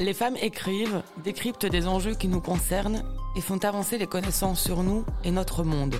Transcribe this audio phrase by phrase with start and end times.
[0.00, 3.04] Les femmes écrivent, décryptent des enjeux qui nous concernent
[3.36, 5.94] et font avancer les connaissances sur nous et notre monde.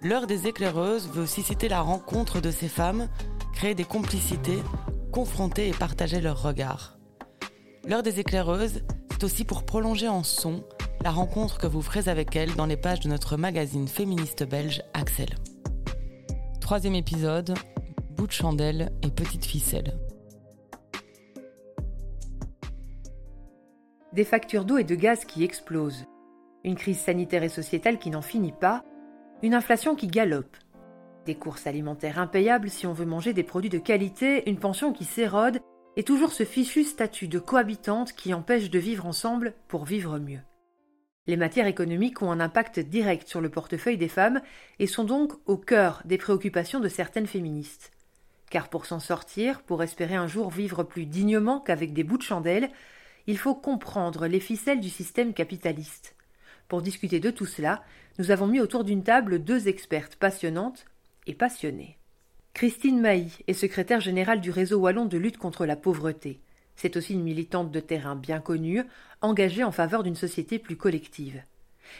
[0.00, 3.10] L'heure des éclaireuses veut aussi citer la rencontre de ces femmes,
[3.52, 4.58] créer des complicités,
[5.12, 6.96] confronter et partager leurs regards.
[7.86, 8.80] L'heure des éclaireuses,
[9.10, 10.64] c'est aussi pour prolonger en son
[11.02, 14.82] la rencontre que vous ferez avec elles dans les pages de notre magazine féministe belge
[14.94, 15.28] Axel.
[16.62, 17.52] Troisième épisode,
[18.16, 19.98] bout de chandelle et petite ficelle.
[24.14, 26.04] Des factures d'eau et de gaz qui explosent,
[26.62, 28.84] une crise sanitaire et sociétale qui n'en finit pas,
[29.42, 30.56] une inflation qui galope,
[31.26, 35.04] des courses alimentaires impayables si on veut manger des produits de qualité, une pension qui
[35.04, 35.58] s'érode
[35.96, 40.42] et toujours ce fichu statut de cohabitante qui empêche de vivre ensemble pour vivre mieux.
[41.26, 44.42] Les matières économiques ont un impact direct sur le portefeuille des femmes
[44.78, 47.90] et sont donc au cœur des préoccupations de certaines féministes.
[48.48, 52.22] Car pour s'en sortir, pour espérer un jour vivre plus dignement qu'avec des bouts de
[52.22, 52.70] chandelle,
[53.26, 56.14] il faut comprendre les ficelles du système capitaliste.
[56.68, 57.82] Pour discuter de tout cela,
[58.18, 60.84] nous avons mis autour d'une table deux expertes passionnantes
[61.26, 61.98] et passionnées.
[62.52, 66.40] Christine Mailly est secrétaire générale du réseau wallon de lutte contre la pauvreté.
[66.76, 68.82] C'est aussi une militante de terrain bien connue,
[69.20, 71.42] engagée en faveur d'une société plus collective.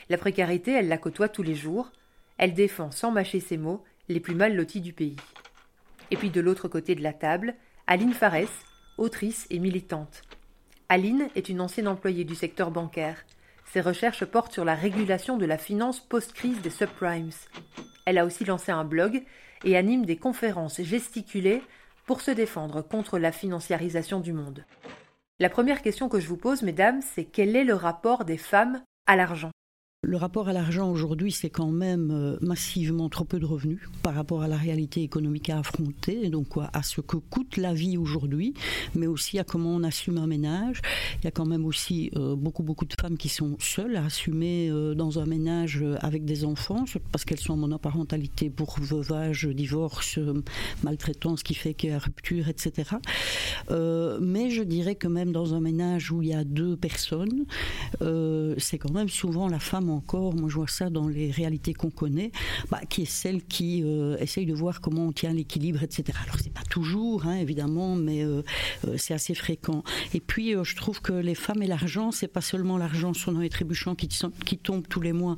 [0.09, 1.91] La précarité, elle la côtoie tous les jours.
[2.39, 5.17] Elle défend, sans mâcher ses mots, les plus mal lotis du pays.
[6.11, 7.55] Et puis de l'autre côté de la table,
[7.87, 8.51] Aline Farès,
[8.99, 10.23] autrice et militante.
[10.95, 13.25] Aline est une ancienne employée du secteur bancaire.
[13.65, 17.33] Ses recherches portent sur la régulation de la finance post-crise des subprimes.
[18.07, 19.25] Elle a aussi lancé un blog
[19.65, 21.63] et anime des conférences gesticulées
[22.07, 24.65] pour se défendre contre la financiarisation du monde.
[25.41, 28.81] La première question que je vous pose, mesdames, c'est quel est le rapport des femmes
[29.09, 29.51] à l'argent?
[30.05, 34.15] Le rapport à l'argent aujourd'hui, c'est quand même euh, massivement trop peu de revenus par
[34.15, 38.55] rapport à la réalité économique à affronter, donc à ce que coûte la vie aujourd'hui,
[38.95, 40.83] mais aussi à comment on assume un ménage.
[41.21, 44.05] Il y a quand même aussi euh, beaucoup beaucoup de femmes qui sont seules à
[44.05, 49.47] assumer euh, dans un ménage avec des enfants, parce qu'elles sont en monoparentalité pour veuvage,
[49.47, 50.19] divorce,
[50.83, 52.97] maltraitance, qui fait qu'il y a rupture, etc.
[53.71, 57.45] mais je dirais que même dans un ménage où il y a deux personnes,
[58.59, 61.91] c'est quand même souvent la femme encore, moi je vois ça dans les réalités qu'on
[61.91, 62.31] connaît,
[62.71, 66.19] bah, qui est celle qui euh, essaye de voir comment on tient l'équilibre, etc.
[66.23, 68.43] Alors c'est pas toujours, hein, évidemment, mais euh,
[68.87, 69.83] euh, c'est assez fréquent.
[70.13, 73.49] Et puis je trouve que les femmes et l'argent, c'est pas seulement l'argent sonnant et
[73.49, 74.09] trébuchant qui,
[74.45, 75.37] qui tombe tous les mois.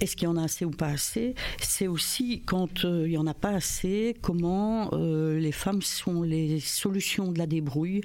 [0.00, 1.34] Est-ce qu'il y en a assez ou pas assez?
[1.60, 7.32] C'est aussi quand il y en a pas assez, comment les femmes sont les solutions
[7.32, 8.02] de la débrouille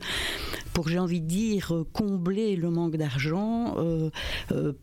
[0.73, 3.75] pour, j'ai envie de dire, combler le manque d'argent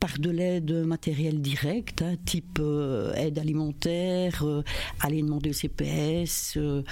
[0.00, 4.62] par de l'aide matérielle directe, hein, type euh, aide alimentaire, euh,
[5.00, 6.83] aller demander au CPS, euh,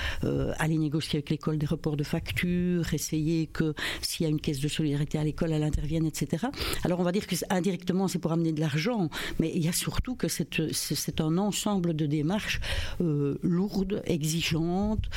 [0.59, 4.61] aller négocier avec l'école des reports de factures, essayer que s'il y a une caisse
[4.61, 6.47] de solidarité à l'école, elle intervienne, etc.
[6.85, 9.73] Alors on va dire que indirectement c'est pour amener de l'argent, mais il y a
[9.73, 12.61] surtout que c'est un ensemble de démarches
[12.99, 15.09] lourdes, exigeantes,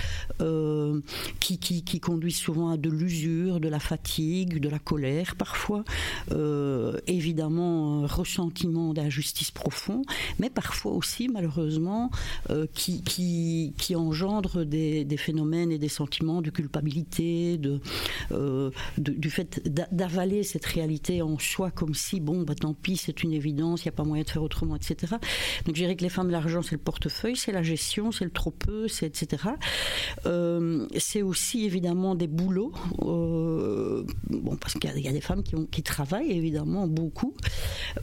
[1.40, 5.84] qui, qui, qui conduisent souvent à de l'usure, de la fatigue, de la colère parfois.
[7.08, 10.02] évidemment, ressentiment d'injustice profond,
[10.40, 12.10] mais parfois aussi, malheureusement,
[12.50, 17.80] euh, qui, engendre des, phénomènes et des sentiments de culpabilité, de,
[18.32, 19.62] euh, du fait
[19.92, 23.88] d'avaler cette réalité en soi comme si, bon, bah, tant pis, c'est une évidence, il
[23.88, 25.16] n'y a pas moyen de faire autrement, etc.
[25.66, 28.32] Donc je dirais que les femmes, l'argent, c'est le portefeuille, c'est la gestion, c'est le
[28.32, 29.44] trop peu, c'est etc.
[30.26, 36.32] Euh, c'est aussi évidemment des boulots, bon, parce qu'il y, a des femmes qui travaillent
[36.32, 37.36] évidemment beaucoup,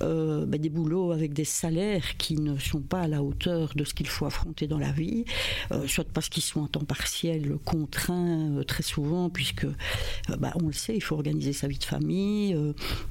[0.03, 3.85] euh, ben, des boulots avec des salaires qui ne sont pas à la hauteur de
[3.85, 5.25] ce qu'il faut affronter dans la vie,
[5.73, 9.67] euh, soit parce qu'ils sont en temps partiel contraints euh, très souvent, puisque
[10.39, 12.57] ben, on le sait, il faut organiser sa vie de famille,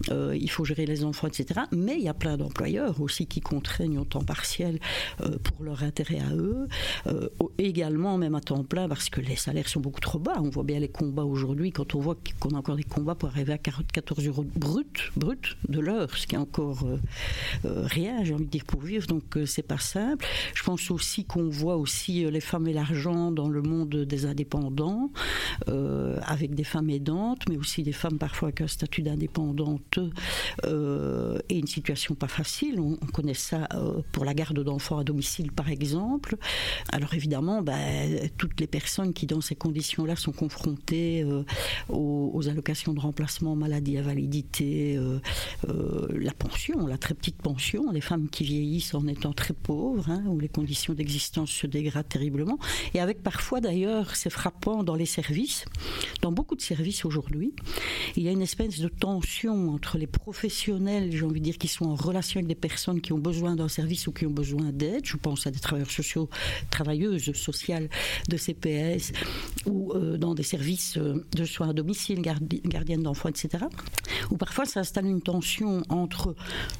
[0.09, 1.61] il faut gérer les enfants, etc.
[1.71, 4.79] Mais il y a plein d'employeurs aussi qui contraignent au temps partiel
[5.43, 6.67] pour leur intérêt à eux,
[7.57, 10.37] également même à temps plein parce que les salaires sont beaucoup trop bas.
[10.39, 13.29] On voit bien les combats aujourd'hui quand on voit qu'on a encore des combats pour
[13.29, 16.97] arriver à 14 euros brut, brut de l'heure, ce qui est euh,
[17.65, 19.05] euh, rien, j'ai envie de dire, pour vivre.
[19.07, 20.25] Donc euh, c'est pas simple.
[20.55, 25.11] Je pense aussi qu'on voit aussi les femmes et l'argent dans le monde des indépendants,
[25.67, 29.99] avec des femmes aidantes, mais aussi des femmes parfois avec un statut d'indépendante
[30.63, 32.79] et une situation pas facile.
[32.79, 33.67] On, connaît ça
[34.11, 36.37] pour la garde d'enfants à domicile, par exemple.
[36.91, 41.25] Alors évidemment, ben, toutes les personnes qui dans ces conditions-là sont confrontées
[41.89, 45.19] aux, allocations de remplacement maladie à validité, euh,
[45.67, 50.09] euh, la pension, la très petite pension, des femmes qui vieillissent en étant très pauvres,
[50.09, 52.57] hein, où les conditions d'existence se dégradent terriblement,
[52.93, 55.65] et avec parfois d'ailleurs, c'est frappant dans les services,
[56.21, 57.53] dans beaucoup de services aujourd'hui,
[58.15, 61.67] il y a une espèce de tension entre les professionnels, j'ai envie de dire, qui
[61.67, 64.71] sont en relation avec des personnes qui ont besoin d'un service ou qui ont besoin
[64.71, 66.29] d'aide, je pense à des travailleurs sociaux,
[66.71, 67.89] travailleuses sociales
[68.29, 69.11] de CPS,
[69.65, 73.65] ou euh, dans des services de soins à domicile, gardienne d'enfants, etc.
[74.31, 76.28] Où parfois s'installe une tension entre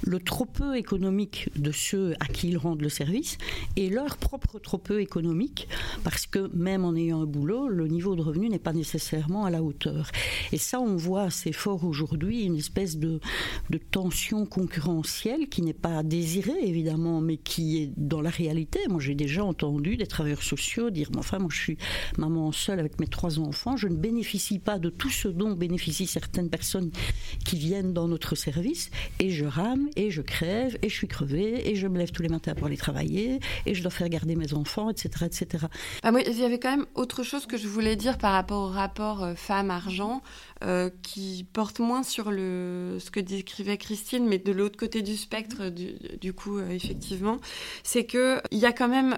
[0.01, 3.38] le trop peu économique de ceux à qui ils rendent le service
[3.75, 5.68] et leur propre trop peu économique,
[6.04, 9.50] parce que même en ayant un boulot, le niveau de revenu n'est pas nécessairement à
[9.50, 10.12] la hauteur.
[10.51, 13.19] Et ça, on voit assez fort aujourd'hui une espèce de,
[13.69, 18.80] de tension concurrentielle qui n'est pas désirée, évidemment, mais qui est dans la réalité.
[18.90, 21.78] Moi, j'ai déjà entendu des travailleurs sociaux dire, mais enfin, moi, je suis
[22.18, 26.07] maman seule avec mes trois enfants, je ne bénéficie pas de tout ce dont bénéficient
[26.07, 26.92] certaines personnes
[27.45, 31.75] qui viennent dans notre service, et rame, et je crève, et je suis crevée, et
[31.75, 34.53] je me lève tous les matins pour aller travailler, et je dois faire garder mes
[34.53, 35.25] enfants, etc.
[35.25, 35.65] etc.
[36.03, 38.68] Ah, il y avait quand même autre chose que je voulais dire par rapport au
[38.68, 40.21] rapport euh, femme-argent,
[40.63, 45.15] euh, qui porte moins sur le, ce que décrivait Christine, mais de l'autre côté du
[45.15, 47.38] spectre, du, coup, euh, effectivement,
[47.83, 49.18] c'est qu'il y a quand même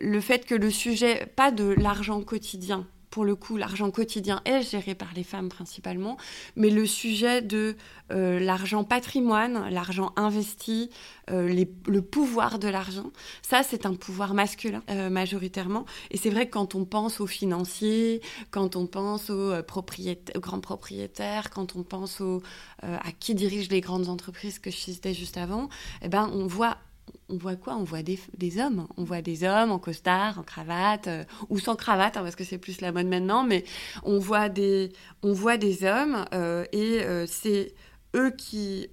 [0.00, 4.62] le fait que le sujet, pas de l'argent quotidien, pour le coup, l'argent quotidien est
[4.62, 6.16] géré par les femmes principalement,
[6.54, 7.76] mais le sujet de
[8.12, 10.90] euh, l'argent patrimoine, l'argent investi,
[11.30, 13.10] euh, le pouvoir de l'argent,
[13.42, 15.86] ça c'est un pouvoir masculin euh, majoritairement.
[16.10, 18.20] Et c'est vrai que quand on pense aux financiers,
[18.50, 19.52] quand on pense aux,
[20.36, 22.22] grands propriétaires, quand on pense
[22.82, 25.68] à qui dirige les grandes entreprises que je citais juste avant,
[26.02, 26.76] eh ben, on voit
[27.28, 27.76] on voit quoi?
[27.76, 28.18] On voit des,
[28.60, 28.86] hommes.
[28.96, 32.44] On voit des hommes en costard, en cravate, euh, ou sans cravate, hein, parce que
[32.44, 33.64] c'est plus la mode maintenant, mais
[34.04, 34.92] on voit des,
[35.82, 37.74] hommes, euh, et euh, c'est
[38.14, 38.88] eux qui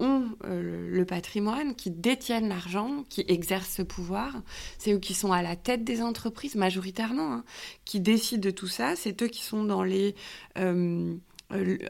[0.00, 4.42] ont le patrimoine, qui détiennent l'argent, qui exercent ce pouvoir.
[4.78, 7.44] C'est eux qui sont à la tête des entreprises, majoritairement, hein,
[7.84, 8.96] qui décident de tout ça.
[8.96, 10.16] C'est eux qui sont dans les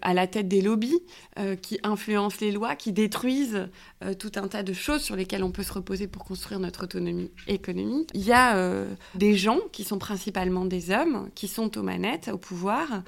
[0.03, 1.01] à la tête des lobbies
[1.39, 3.69] euh, qui influencent les lois, qui détruisent
[4.03, 6.85] euh, tout un tas de choses sur lesquelles on peut se reposer pour construire notre
[6.85, 8.11] autonomie économique.
[8.15, 8.85] Il y a
[9.15, 13.03] des gens qui sont principalement des hommes, qui sont aux manettes, au pouvoir,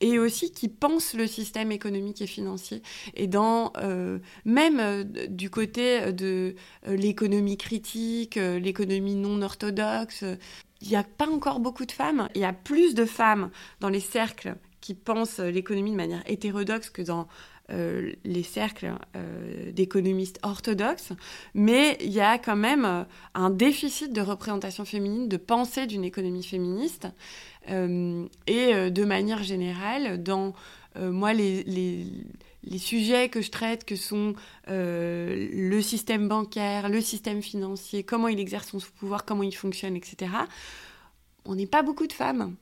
[0.00, 2.82] et aussi qui pensent le système économique et financier.
[3.14, 3.72] Et dans,
[4.44, 6.54] même du côté de
[6.86, 10.24] l'économie critique, l'économie non orthodoxe,
[10.84, 12.28] il n'y a pas encore beaucoup de femmes.
[12.34, 13.50] Il y a plus de femmes
[13.80, 17.26] dans les cercles qui pensent l'économie de manière hétérodoxe que dans
[17.70, 21.14] euh, les cercles euh, d'économistes orthodoxes,
[21.54, 26.04] mais il y a quand même euh, un déficit de représentation féminine, de pensée d'une
[26.04, 27.08] économie féministe,
[27.66, 30.52] et de manière générale, dans
[31.00, 32.04] moi les,
[32.76, 34.34] sujets que je traite, que sont
[34.68, 40.30] le système bancaire, le système financier, comment il exerce son pouvoir, comment il fonctionne, etc.,
[41.46, 42.54] on n'est pas beaucoup de femmes.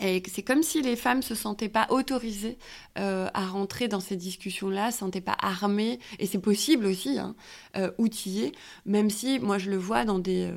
[0.00, 2.58] Et c'est comme si les femmes se sentaient pas autorisées
[2.98, 7.34] euh, à rentrer dans ces discussions-là, se sentaient pas armées, et c'est possible aussi, hein,
[7.76, 8.52] euh, outillées,
[8.86, 10.52] même si moi je le vois dans des,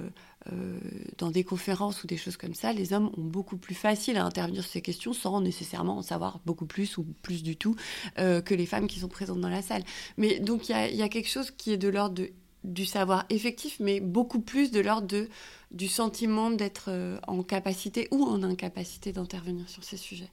[0.51, 0.79] euh,
[1.17, 4.25] dans des conférences ou des choses comme ça, les hommes ont beaucoup plus facile à
[4.25, 7.75] intervenir sur ces questions sans nécessairement en savoir beaucoup plus ou plus du tout
[8.17, 9.83] que les femmes qui sont présentes dans la salle.
[10.17, 12.23] Mais donc il y, a, quelque chose qui est de l'ordre
[12.63, 15.29] du savoir effectif, mais beaucoup plus de l'ordre de,
[15.71, 20.29] du sentiment d'être euh, en capacité ou en incapacité d'intervenir sur ces sujets.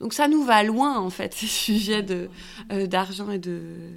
[0.00, 2.30] Donc ça nous va loin, en fait, ces sujets de,
[2.72, 3.90] euh, d'argent et de,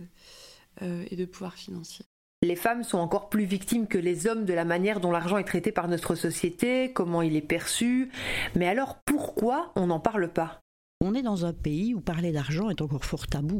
[0.81, 2.05] euh, et de pouvoir financier.
[2.43, 5.43] Les femmes sont encore plus victimes que les hommes de la manière dont l'argent est
[5.43, 8.09] traité par notre société, comment il est perçu.
[8.55, 10.59] Mais alors pourquoi on n'en parle pas?
[11.01, 13.59] On est dans un pays où parler d'argent est encore fort tabou.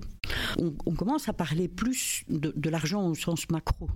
[0.58, 3.90] On, commence à parler plus de, l'argent au sens macro.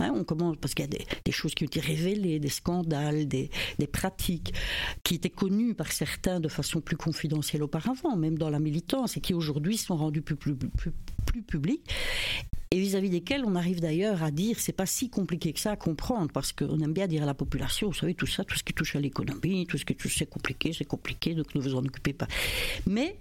[0.00, 3.26] Hein, on commence parce qu'il y a des, choses qui ont été révélées, des scandales,
[3.28, 3.50] des,
[3.92, 4.54] pratiques
[5.02, 9.20] qui étaient connues par certains de façon plus confidentielle auparavant, même dans la militance, et
[9.20, 10.36] qui aujourd'hui sont rendues plus,
[11.46, 11.88] publiques.
[12.70, 15.76] Et vis-à-vis desquels on arrive d'ailleurs à dire c'est pas si compliqué que ça à
[15.76, 18.62] comprendre parce qu'on aime bien dire à la population vous savez tout ça tout ce
[18.62, 21.74] qui touche à l'économie tout ce qui touche c'est compliqué c'est compliqué donc ne vous
[21.74, 22.28] en occupez pas.
[22.86, 23.16] Mais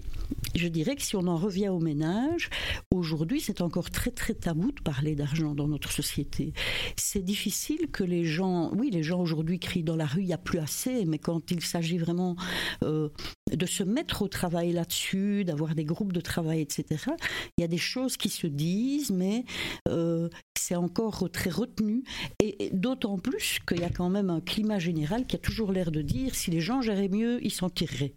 [0.55, 2.49] je dirais que si on en revient au ménage
[2.93, 6.53] aujourd'hui c'est encore très très tabou de parler d'argent dans notre société
[6.95, 10.33] c'est difficile que les gens oui les gens aujourd'hui crient dans la rue il n'y
[10.33, 12.35] a plus assez mais quand il s'agit vraiment
[12.83, 13.09] euh,
[13.51, 17.11] de se mettre au travail là-dessus d'avoir des groupes de travail etc
[17.57, 19.45] il y a des choses qui se disent mais
[19.87, 20.29] euh,
[20.67, 22.03] c'est encore très retenu.
[22.41, 25.91] Et, d'autant plus qu'il y a quand même un climat général qui a toujours l'air
[25.91, 28.13] de dire si les gens géraient mieux, ils s'en tireraient.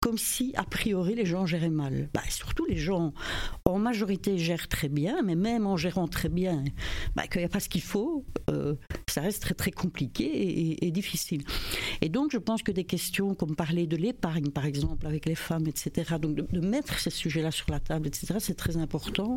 [0.00, 2.08] Comme si, a priori, les gens géraient mal.
[2.14, 3.12] Bah, surtout, les gens,
[3.64, 6.64] en majorité, gèrent très bien, mais même en gérant très bien,
[7.14, 8.74] bah, qu'il n'y a pas ce qu'il faut, euh,
[9.08, 11.42] ça reste très, très compliqué et, difficile.
[12.00, 15.34] Et donc, je pense que des questions comme parler de l'épargne, par exemple, avec les
[15.34, 19.36] femmes, etc., donc de, mettre ces sujets-là sur la table, etc., c'est très important,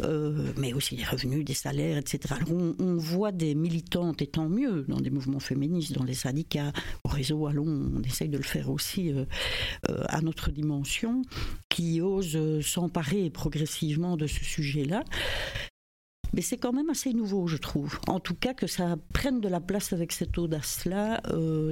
[0.00, 2.34] euh, mais aussi les revenus, des salaires, etc.
[2.50, 6.72] on, voit des militantes, et tant mieux, dans des mouvements féministes, dans les syndicats,
[7.04, 9.24] au réseau Wallon, on essaye de le faire aussi euh,
[10.08, 11.22] à notre dimension,
[11.68, 15.02] qui osent euh, s'emparer progressivement de ce sujet-là.
[16.32, 17.98] Mais c'est quand même assez nouveau, je trouve.
[18.08, 21.22] En tout cas, que ça prenne de la place avec cette audace-là,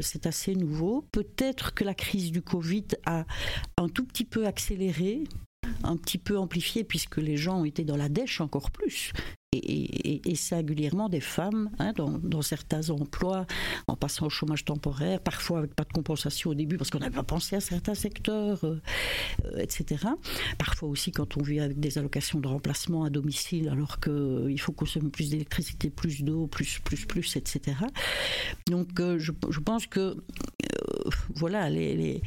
[0.00, 1.04] c'est assez nouveau.
[1.12, 3.26] Peut-être que la crise du Covid a
[3.76, 5.24] un tout petit peu accéléré
[5.82, 9.12] un petit peu amplifié puisque les gens été dans la dèche encore plus
[9.62, 13.46] et, singulièrement des femmes hein, dans, certains emplois,
[13.88, 17.14] en passant au chômage temporaire, parfois avec pas de compensation au début parce qu'on n'avait
[17.14, 18.80] pas pensé à certains secteurs, euh,
[19.44, 20.06] euh, etc.
[20.58, 24.56] Parfois aussi quand on vit avec des allocations de remplacement à domicile alors qu'il euh,
[24.58, 27.76] faut consommer plus d'électricité, plus d'eau, plus, plus, plus, etc.
[28.66, 30.16] Donc je, pense que
[31.34, 32.20] voilà, les,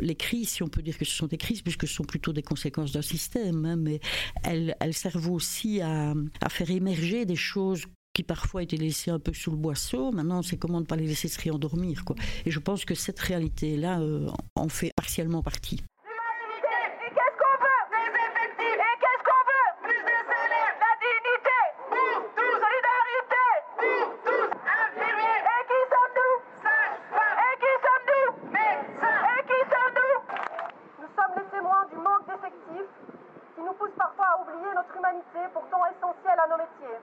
[0.00, 2.32] les, crises, si on peut dire que ce sont des crises, puisque ce sont plutôt
[2.32, 4.00] des conséquences d'un système, hein, mais
[4.42, 7.86] elles, elles servent aussi à, à faire émerger des choses
[8.16, 10.10] qui parfois étaient laissées un peu sous le boisseau.
[10.10, 12.02] Maintenant, c'est comment ne pas les laisser se réendormir.
[12.06, 12.16] Quoi.
[12.46, 15.82] Et je pense que cette réalité-là euh, en fait partiellement partie.
[31.56, 32.92] témoin du manque d'effectifs
[33.54, 37.00] qui nous pousse parfois à oublier notre humanité, pourtant essentielle à nos métiers.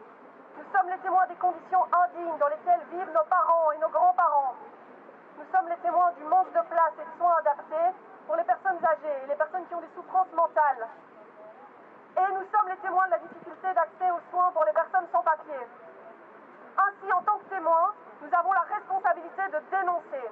[0.57, 4.53] Nous sommes les témoins des conditions indignes dans lesquelles vivent nos parents et nos grands-parents.
[5.39, 8.77] Nous sommes les témoins du manque de place et de soins adaptés pour les personnes
[8.85, 10.85] âgées et les personnes qui ont des souffrances mentales.
[12.13, 15.23] Et nous sommes les témoins de la difficulté d'accès aux soins pour les personnes sans
[15.25, 15.65] papier.
[16.77, 17.89] Ainsi, en tant que témoins,
[18.21, 20.29] nous avons la responsabilité de dénoncer,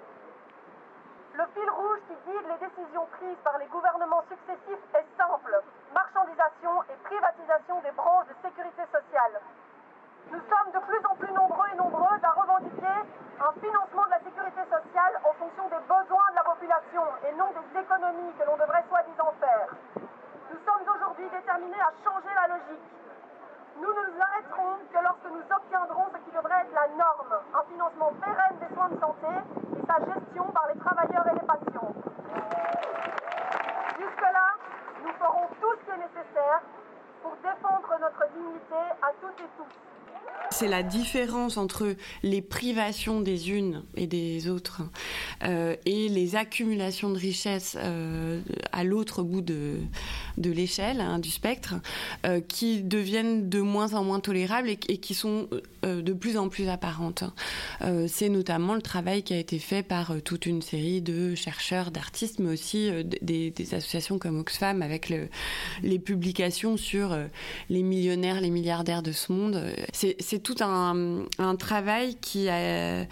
[1.34, 5.56] le fil rouge qui guide les décisions prises par les gouvernements successifs est simple.
[5.94, 9.40] Marchandisation et privatisation des branches de sécurité sociale.
[10.30, 13.00] Nous sommes de plus en plus nombreux et nombreuses à revendiquer
[13.40, 17.48] un financement de la sécurité sociale en fonction des besoins de la population et non
[17.56, 19.68] des économies que l'on devrait soi-disant faire.
[20.52, 22.92] Nous sommes aujourd'hui déterminés à changer la logique.
[23.80, 27.64] Nous ne nous arrêterons que lorsque nous obtiendrons ce qui devrait être la norme, un
[27.72, 31.94] financement pérenne des soins de santé gestion par les travailleurs et les patients.
[34.00, 34.48] Jusque-là,
[35.04, 36.62] nous ferons tout ce qui est nécessaire
[37.22, 39.91] pour défendre notre dignité à toutes et tous
[40.52, 44.82] c'est la différence entre les privations des unes et des autres
[45.44, 49.78] euh, et les accumulations de richesses euh, à l'autre bout de,
[50.38, 51.76] l'échelle, hein, du spectre,
[52.26, 55.48] euh, qui deviennent de moins en moins tolérables et, qui sont
[55.84, 57.24] de plus en plus apparentes.
[58.08, 62.40] c'est notamment le travail qui a été fait par toute une série de chercheurs, d'artistes,
[62.40, 65.30] mais aussi des, associations comme Oxfam avec le,
[65.82, 67.18] les publications sur
[67.70, 69.74] les millionnaires, les milliardaires de ce monde.
[70.22, 73.06] Tout tout un, travail qui a, euh,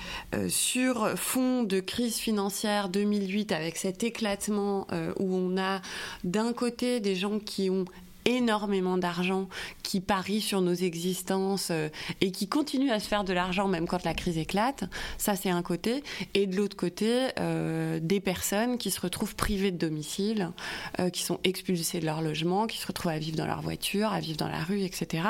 [0.48, 5.82] sur fond de crise financière 2008, avec cet éclatement euh, où on a
[6.24, 7.86] d'un côté des gens qui ont
[8.26, 9.48] énormément d'argent,
[9.84, 11.90] qui parie sur nos existences euh,
[12.22, 14.84] et qui continue à se faire de l'argent même quand la crise éclate.
[15.18, 16.04] Ça, c'est un côté.
[16.34, 20.52] Et de l'autre côté, euh, des personnes qui se retrouvent privées de domicile,
[21.00, 24.14] euh, qui sont expulsées de leur logement, qui se retrouvent à vivre dans leur voiture,
[24.14, 25.24] à vivre dans la rue, etc.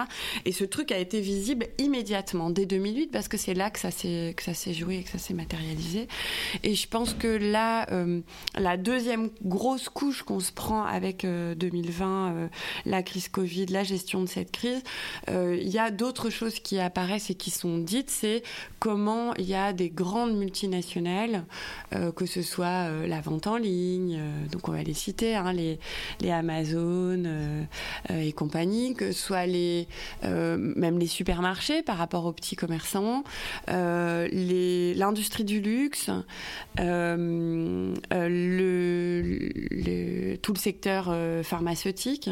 [0.46, 3.92] Et ce truc a été visible immédiatement, dès 2008, parce que c'est là que ça
[3.92, 6.08] s'est joué et que ça s'est matérialisé.
[6.64, 7.88] Et je pense que là,
[8.56, 12.50] la deuxième grosse couche qu'on se prend avec 2020,
[12.86, 14.82] la crise Covid, la gestion de cette crise,
[15.30, 18.44] euh, il y a d'autres choses qui apparaissent et qui sont dites, c'est
[18.80, 21.44] comment il y a des grandes multinationales,
[21.94, 24.22] euh, que ce soit euh, la vente en ligne,
[24.52, 25.80] donc on va les citer, hein, les,
[26.30, 27.24] Amazon
[28.10, 29.88] et compagnie, que ce soit les,
[30.24, 33.24] même les supermarchés par rapport aux petits commerçants,
[33.68, 36.12] l'industrie du luxe,
[36.76, 36.84] tout
[40.54, 42.30] le secteur pharmaceutique,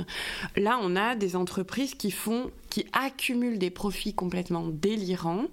[0.55, 5.45] Là, on a des entreprises qui font, qui accumulent des profits complètement délirants,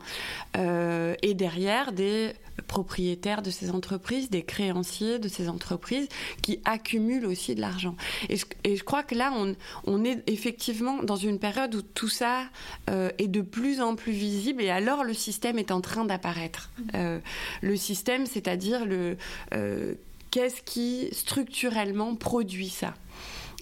[0.57, 2.33] euh, et derrière des
[2.69, 6.09] propriétaires de ces entreprises, des créanciers de ces entreprises
[6.41, 7.97] qui accumulent aussi de l'argent.
[8.29, 9.33] Et, je crois que là,
[9.87, 12.45] on, est effectivement dans une période où tout ça
[12.91, 16.71] euh, est de plus en plus visible et alors le système est en train d'apparaître.
[16.79, 16.83] Mmh.
[16.95, 17.19] Euh,
[17.63, 19.17] le système, c'est-à-dire le
[20.35, 22.95] qu'est-ce qui structurellement produit ça?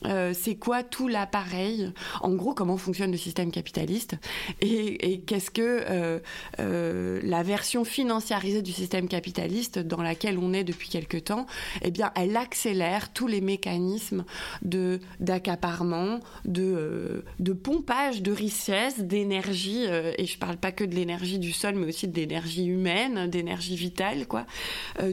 [0.06, 4.16] Euh, c'est quoi tout l'appareil, en gros comment fonctionne le système capitaliste?
[4.60, 6.18] Et, qu'est-ce que euh,
[6.60, 11.46] euh, la version financiarisée du système capitaliste dans laquelle on est depuis quelque temps,
[11.82, 14.24] eh bien elle accélère tous les mécanismes
[14.62, 21.38] de d'accaparement, de, de pompage de richesse, d'énergie et je parle pas que de l'énergie
[21.38, 24.46] du sol mais aussi de l'énergie humaine, d'énergie vitale quoi.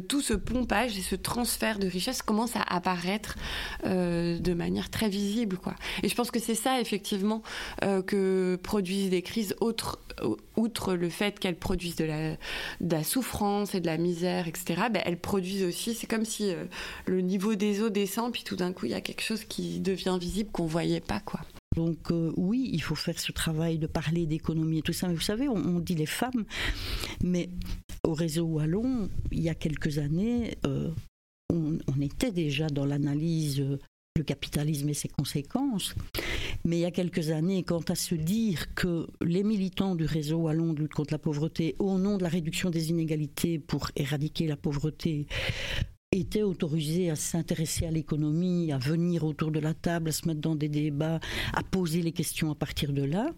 [0.08, 3.36] tout ce pompage et ce transfert de richesse commence à apparaître
[3.86, 5.58] de manière très visible.
[5.58, 5.76] Quoi.
[6.04, 7.42] Et je pense que c'est ça, effectivement,
[7.84, 10.00] euh, que produisent des crises, autres,
[10.56, 15.20] outre le fait qu'elles produisent de la, souffrance et de la misère, etc., ben, elles
[15.20, 16.66] produisent aussi, c'est comme si euh,
[17.06, 19.80] le niveau des eaux descend, puis tout d'un coup, il y a quelque chose qui
[19.80, 21.20] devient visible qu'on ne voyait pas.
[21.20, 21.42] quoi.
[21.76, 25.08] Donc euh, oui, il faut faire ce travail de parler d'économie et tout ça.
[25.08, 26.46] Mais vous savez, on, dit les femmes,
[27.24, 27.50] mais
[28.04, 30.58] au réseau Wallon, il y a quelques années,
[31.52, 33.64] on, était déjà dans l'analyse
[34.20, 35.96] le capitalisme et ses conséquences.
[36.64, 40.38] Mais il y a quelques années, quant à se dire que les militants du réseau
[40.38, 44.46] Wallon de lutte contre la pauvreté, au nom de la réduction des inégalités pour éradiquer
[44.48, 45.26] la pauvreté,
[46.12, 50.42] étaient autorisés à s'intéresser à l'économie, à venir autour de la table, à se mettre
[50.42, 51.20] dans des débats,
[51.54, 53.32] à poser les questions à partir de là,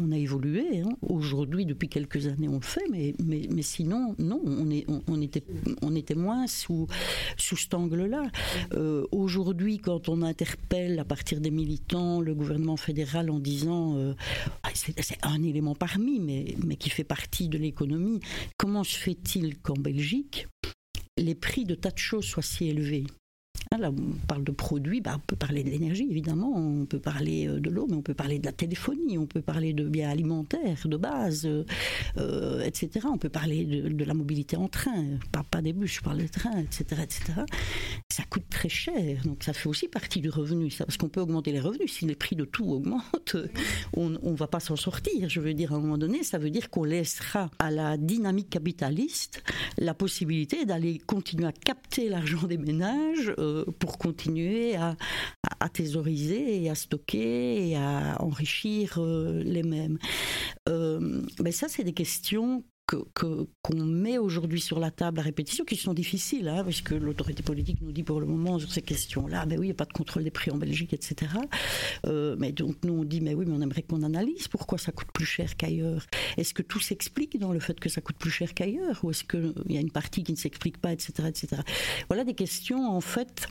[0.00, 0.80] on a évolué.
[0.80, 0.90] Hein.
[1.02, 3.14] Aujourd'hui, depuis quelques années, on le fait, mais,
[3.62, 6.86] sinon, non, on était moins sous,
[7.36, 8.30] sous cet angle-là.
[8.72, 14.14] Euh, aujourd'hui, quand on interpelle à partir des militants le gouvernement fédéral en disant euh,
[14.62, 18.20] ah, c'est un élément parmi, mais, mais qui fait partie de l'économie,
[18.56, 20.46] comment se fait-il qu'en Belgique,
[21.16, 23.04] les prix de tas de choses soient si élevés?
[23.72, 26.98] Hein, là, on parle de produits, bah, on peut parler de l'énergie, évidemment, on peut
[26.98, 29.84] parler euh, de l'eau, mais on peut parler de la téléphonie, on peut parler de
[29.88, 31.64] biens alimentaires de base, euh,
[32.18, 33.06] euh, etc.
[33.10, 36.28] On peut parler de, la mobilité en train, pas, pas des bus, je parle des
[36.28, 37.22] trains, etc., etc.
[38.16, 41.20] Ça coûte très cher, donc ça fait aussi partie du revenu, ça, parce qu'on peut
[41.20, 41.92] augmenter les revenus.
[41.92, 43.36] Si les prix de tout augmentent,
[43.92, 45.28] on ne va pas s'en sortir.
[45.28, 48.48] Je veux dire, à un moment donné, ça veut dire qu'on laissera à la dynamique
[48.48, 49.42] capitaliste
[49.76, 53.34] la possibilité d'aller continuer à capter l'argent des ménages
[53.80, 54.96] pour continuer à,
[55.60, 59.98] à, thésauriser et à stocker et à enrichir euh, les mêmes.
[60.70, 65.64] Euh, ben ça, c'est des questions qu'on que, met aujourd'hui sur la table à répétition,
[65.64, 69.44] qui sont difficiles, hein, parce l'autorité politique nous dit pour le moment sur ces questions-là,
[69.46, 71.32] ben oui, il n'y a pas de contrôle des prix en Belgique, etc.
[72.06, 74.92] Euh, mais donc nous on dit, mais oui, mais on aimerait qu'on analyse pourquoi ça
[74.92, 76.06] coûte plus cher qu'ailleurs.
[76.36, 79.24] Est-ce que tout s'explique dans le fait que ça coûte plus cher qu'ailleurs, ou est-ce
[79.24, 81.62] qu'il y a une partie qui ne s'explique pas, etc., etc.
[82.08, 83.48] Voilà des questions en fait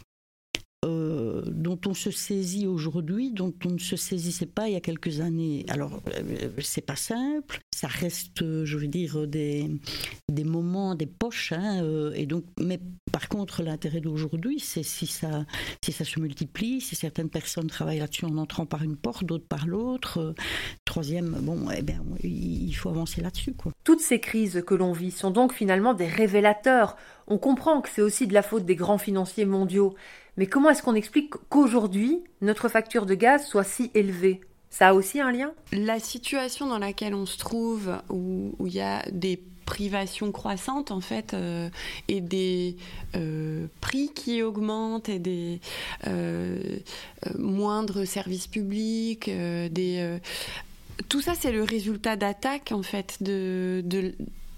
[0.85, 4.81] euh, dont on se saisit aujourd'hui, dont on ne se saisissait pas il y a
[4.81, 5.65] quelques années.
[5.67, 9.67] Alors, euh, c'est pas simple, ça reste, je veux dire, des,
[10.31, 12.79] des moments, des poches, hein, euh, et donc, mais
[13.11, 15.45] par contre, l'intérêt d'aujourd'hui, c'est si ça,
[15.83, 19.47] si ça se multiplie, si certaines personnes travaillent là-dessus en entrant par une porte, d'autres
[19.47, 20.35] par l'autre.
[20.85, 23.55] troisième, bon, eh bien, il faut avancer là-dessus.
[23.83, 26.97] Toutes ces crises que l'on vit sont donc finalement des révélateurs.
[27.27, 29.95] On comprend que c'est aussi de la faute des grands financiers mondiaux.
[30.37, 34.41] Mais comment est-ce qu'on explique qu'aujourd'hui, notre facture de gaz soit si élevée?
[34.69, 35.53] Ça a aussi un lien?
[35.71, 41.01] La situation dans laquelle on se trouve, où il y a des privations croissantes en
[41.01, 41.69] fait euh,
[42.07, 42.77] et des
[43.15, 45.59] euh, prix qui augmentent et des
[46.07, 46.77] euh,
[47.37, 49.29] moindres services publics
[51.09, 53.83] tout ça c'est le résultat d'attaques en fait de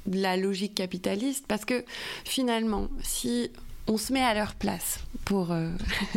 [0.10, 1.46] la logique capitaliste.
[1.48, 1.84] Parce que
[2.24, 3.52] finalement si
[3.88, 5.70] on se met à leur place pour euh,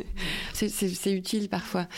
[0.52, 1.88] c'est utile parfois.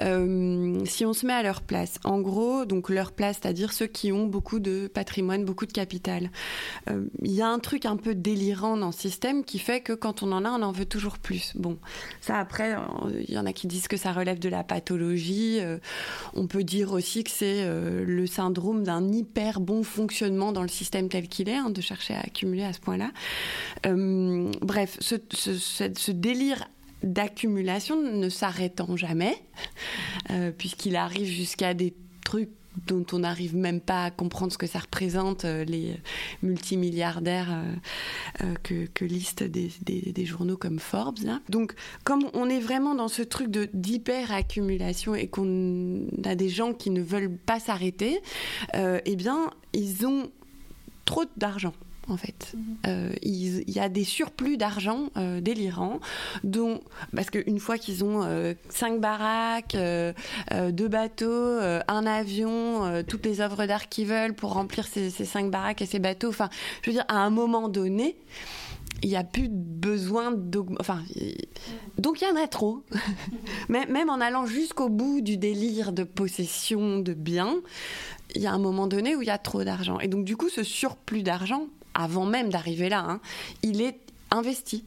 [0.00, 3.86] Euh, si on se met à leur place en gros donc leur place c'est-à-dire ceux
[3.86, 6.30] qui ont beaucoup de patrimoine beaucoup de capital
[6.88, 9.92] euh, il y a un truc un peu délirant dans ce système qui fait que
[9.92, 11.52] quand on en a on en veut toujours plus.
[11.56, 11.76] Bon
[12.22, 12.74] ça après
[13.28, 15.60] il y en a qui disent que ça relève de la pathologie
[16.32, 21.10] on peut dire aussi que c'est le syndrome d'un hyper bon fonctionnement dans le système
[21.10, 23.10] tel qu'il est hein, de chercher à accumuler à ce point là
[24.62, 26.68] bref ce ce, délire
[27.02, 29.34] d'accumulation ne s'arrêtant jamais,
[30.30, 32.50] euh, puisqu'il arrive jusqu'à des trucs
[32.86, 35.94] dont on n'arrive même pas à comprendre ce que ça représente, euh, les
[36.42, 37.50] multimilliardaires
[38.42, 41.18] euh, que, que, listent des, journaux comme Forbes.
[41.50, 46.88] Donc, comme on est vraiment dans ce truc d'hyper-accumulation et qu'on a des gens qui
[46.88, 48.20] ne veulent pas s'arrêter,
[48.74, 50.30] eh bien, ils ont
[51.04, 51.74] trop d'argent
[52.08, 52.54] en fait.
[52.86, 56.00] Euh, il, y a des surplus d'argent euh, délirants,
[56.44, 56.80] dont,
[57.14, 59.76] parce qu'une fois qu'ils ont euh, cinq baraques,
[60.50, 65.82] deux bateaux, un avion, toutes les œuvres d'art qu'ils veulent pour remplir ces, cinq baraques
[65.82, 66.48] et ces bateaux, enfin,
[66.82, 68.16] je veux dire, à un moment donné,
[69.02, 71.48] il n'y a plus besoin d'augmenter.
[71.98, 72.84] Donc il y en a trop.
[73.68, 77.56] Même en allant jusqu'au bout du délire de possession de biens,
[78.34, 79.98] il y a un moment donné où il y a trop d'argent.
[80.00, 83.20] Et donc du coup, ce surplus d'argent, avant même d'arriver là, hein,
[83.62, 83.98] il est
[84.30, 84.84] investi.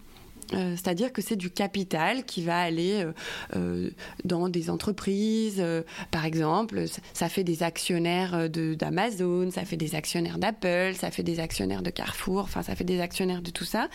[0.53, 3.13] Euh, c'est-à-dire que c'est du capital qui va aller euh,
[3.55, 3.89] euh,
[4.25, 5.63] dans des entreprises,
[6.11, 11.39] par exemple, ça fait des actionnaires d'Amazon, ça fait des actionnaires d'Apple, ça fait des
[11.39, 13.87] actionnaires de Carrefour, enfin ça fait des actionnaires de tout ça.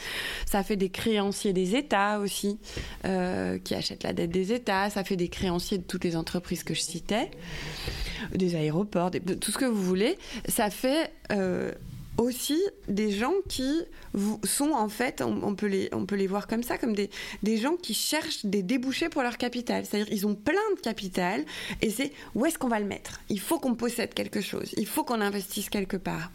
[0.47, 2.59] Ça fait des créanciers des États aussi,
[3.03, 6.75] qui achètent la dette des États, ça fait des créanciers de toutes les entreprises que
[6.75, 7.31] je citais,
[8.35, 10.19] des aéroports, tout ce que vous voulez.
[10.49, 11.13] Ça fait
[12.21, 13.83] aussi des gens qui
[14.45, 17.11] sont en fait, on, peut, les, on peut les voir comme ça, comme des,
[17.43, 19.85] des gens qui cherchent des débouchés pour leur capital.
[19.87, 21.45] C'est-à-dire ils ont plein de capital
[21.81, 23.21] et c'est où est-ce qu'on va le mettre?
[23.29, 26.31] Il faut qu'on possède quelque chose, il faut qu'on investisse quelque part.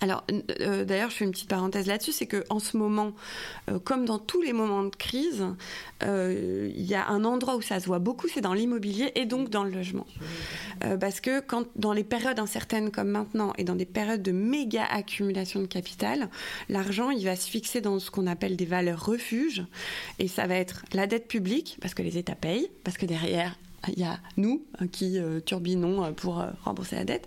[0.00, 0.24] Alors,
[0.60, 3.12] euh, d'ailleurs, je fais une petite parenthèse là-dessus, c'est qu'en ce moment,
[3.68, 5.44] euh, comme dans tous les moments de crise,
[6.04, 9.26] euh, il y a un endroit où ça se voit beaucoup, c'est dans l'immobilier et
[9.26, 10.06] donc dans le logement.
[11.00, 11.42] parce que
[11.74, 16.28] dans les périodes incertaines comme maintenant et dans des périodes de méga accumulation de capital,
[16.68, 19.64] l'argent, il va se fixer dans ce qu'on appelle des valeurs refuges.
[20.20, 23.56] Et ça va être la dette publique, parce que les États payent, parce que derrière,
[23.86, 27.26] il y a nous hein, qui euh, turbinons euh, pour euh, rembourser la dette.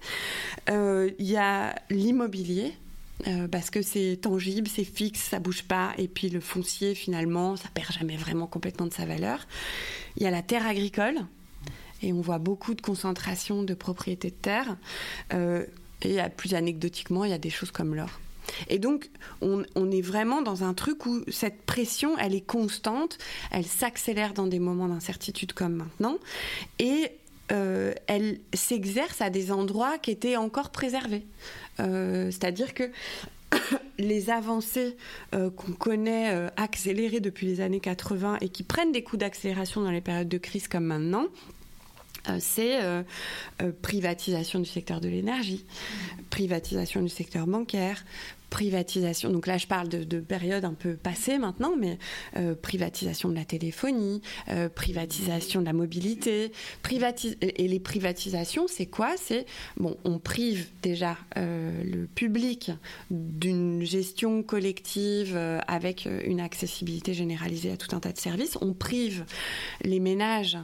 [0.67, 2.73] Il y a l'immobilier.
[3.51, 7.69] parce que c'est tangible, c'est fixe, ça bouge pas, et puis le foncier finalement, ça
[7.71, 9.47] perd jamais vraiment complètement de sa valeur.
[10.17, 11.17] Il y a la terre agricole,
[12.01, 14.77] et on voit beaucoup de concentration de propriétés de terre.
[16.01, 18.19] et plus anecdotiquement, il y a des choses comme l'or.
[18.69, 19.09] Et donc,
[19.41, 23.17] on, est vraiment dans un truc où cette pression, elle est constante,
[23.51, 26.17] elle s'accélère dans des moments d'incertitude comme maintenant,
[26.79, 27.11] et
[27.51, 31.25] euh, elle s'exerce à des endroits qui étaient encore préservés.
[31.79, 32.89] Euh, c'est-à-dire que
[33.97, 34.95] les avancées
[35.35, 39.91] euh, qu'on connaît accélérées depuis les années 80 et qui prennent des coups d'accélération dans
[39.91, 41.25] les périodes de crise comme maintenant,
[42.37, 42.79] c'est
[43.81, 45.65] privatisation du secteur de l'énergie,
[46.29, 48.05] privatisation du secteur bancaire,
[48.51, 51.97] privatisation, donc là je parle de, de période un peu passée maintenant, mais
[52.35, 56.51] euh, privatisation de la téléphonie, euh, privatisation de la mobilité,
[56.83, 59.15] privatis et les privatisations, c'est quoi?
[59.17, 59.45] C'est,
[59.77, 62.71] bon, on prive déjà euh, le public
[63.09, 65.37] d'une gestion collective
[65.67, 69.23] avec une accessibilité généralisée à tout un tas de services, on prive
[69.81, 70.57] les ménages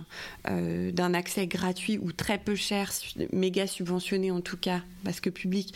[0.45, 2.91] d'un accès gratuit ou très peu cher,
[3.32, 5.73] méga subventionné en tout cas, parce que public,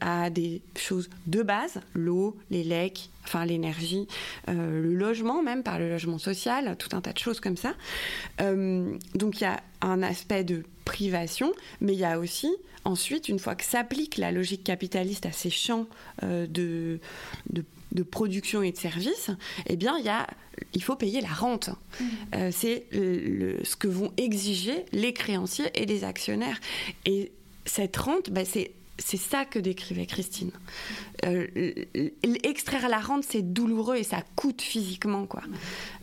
[0.00, 4.06] à des choses de base, l'eau, les lecs, enfin l'énergie,
[4.48, 7.74] euh, le logement même par le logement social, tout un tas de choses comme ça.
[8.40, 13.28] Euh, donc il y a un aspect de privation, mais il y a aussi ensuite,
[13.28, 15.86] une fois que s'applique la logique capitaliste à ces champs
[16.22, 17.00] euh, de,
[17.50, 19.30] de, production et de services,
[19.66, 20.26] eh bien il, y a,
[20.74, 21.70] il faut payer la rente.
[22.00, 22.04] Mmh.
[22.50, 26.60] C'est ce que vont exiger les créanciers et les actionnaires.
[27.06, 27.30] Et
[27.64, 30.50] cette rente, bah, c'est c'est ça que décrivait Christine.
[31.24, 31.46] Euh,
[32.42, 35.42] extraire la rente, c'est douloureux et ça coûte physiquement, quoi.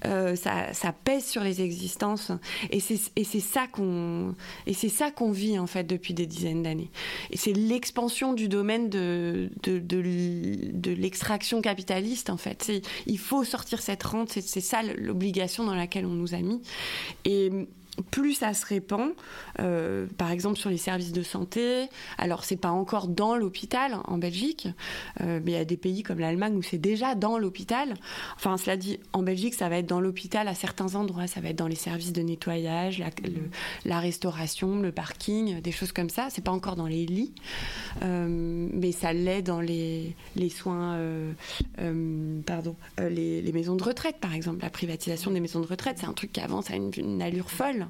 [0.06, 2.32] Euh, ça, ça, pèse sur les existences
[2.72, 6.90] et c'est ça qu'on et c'est ça qu'on vit en fait depuis des dizaines d'années.
[7.32, 12.72] Et c'est l'expansion du domaine de de, de, l'extraction capitaliste en fait.
[13.06, 16.62] Il faut sortir cette rente, c'est ça l'obligation dans laquelle on nous a mis.
[17.26, 17.52] Et
[18.02, 19.12] plus ça se répand,
[19.60, 24.18] euh, par exemple sur les services de santé, alors c'est pas encore dans l'hôpital en
[24.18, 24.68] Belgique,
[25.22, 27.94] euh, mais il y a des pays comme l'Allemagne où c'est déjà dans l'hôpital.
[28.36, 31.50] Enfin, cela dit, en Belgique, ça va être dans l'hôpital à certains endroits, ça va
[31.50, 33.04] être dans les services de nettoyage,
[33.86, 36.28] la, restauration, le parking, des choses comme ça.
[36.30, 37.34] C'est pas encore dans les lits,
[38.04, 40.16] euh, mais ça l'est dans les,
[40.50, 40.98] soins,
[42.46, 44.60] pardon, les, maisons de retraite, par exemple.
[44.62, 47.89] La privatisation des maisons de retraite, c'est un truc qui avance à une allure folle.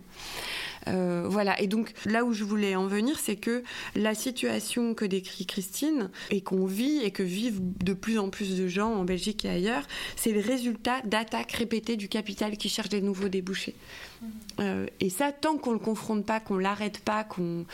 [0.88, 3.64] Euh, voilà, et donc là où je voulais en venir, c'est que
[3.96, 8.58] la situation que décrit Christine et qu'on vit et que vivent de plus en plus
[8.58, 9.84] de gens en Belgique et ailleurs,
[10.16, 13.76] c'est le résultat d'attaques répétées du capital qui cherche des nouveaux débouchés.
[13.76, 14.28] Mm-hmm.
[14.62, 17.66] Euh, et ça, tant qu'on le confronte pas, qu'on l'arrête pas, qu'on,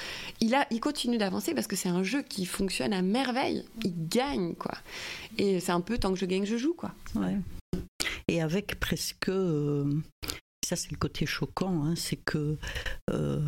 [0.42, 3.66] il a, il continue d'avancer parce que c'est un jeu qui fonctionne à merveille.
[3.84, 4.74] Il gagne quoi.
[5.38, 6.92] Et c'est un peu tant que je gagne, je joue quoi.
[7.16, 7.38] Ouais.
[8.28, 9.86] Et avec presque euh,
[10.66, 12.58] ça c'est le côté choquant, hein, c'est que
[13.12, 13.48] euh,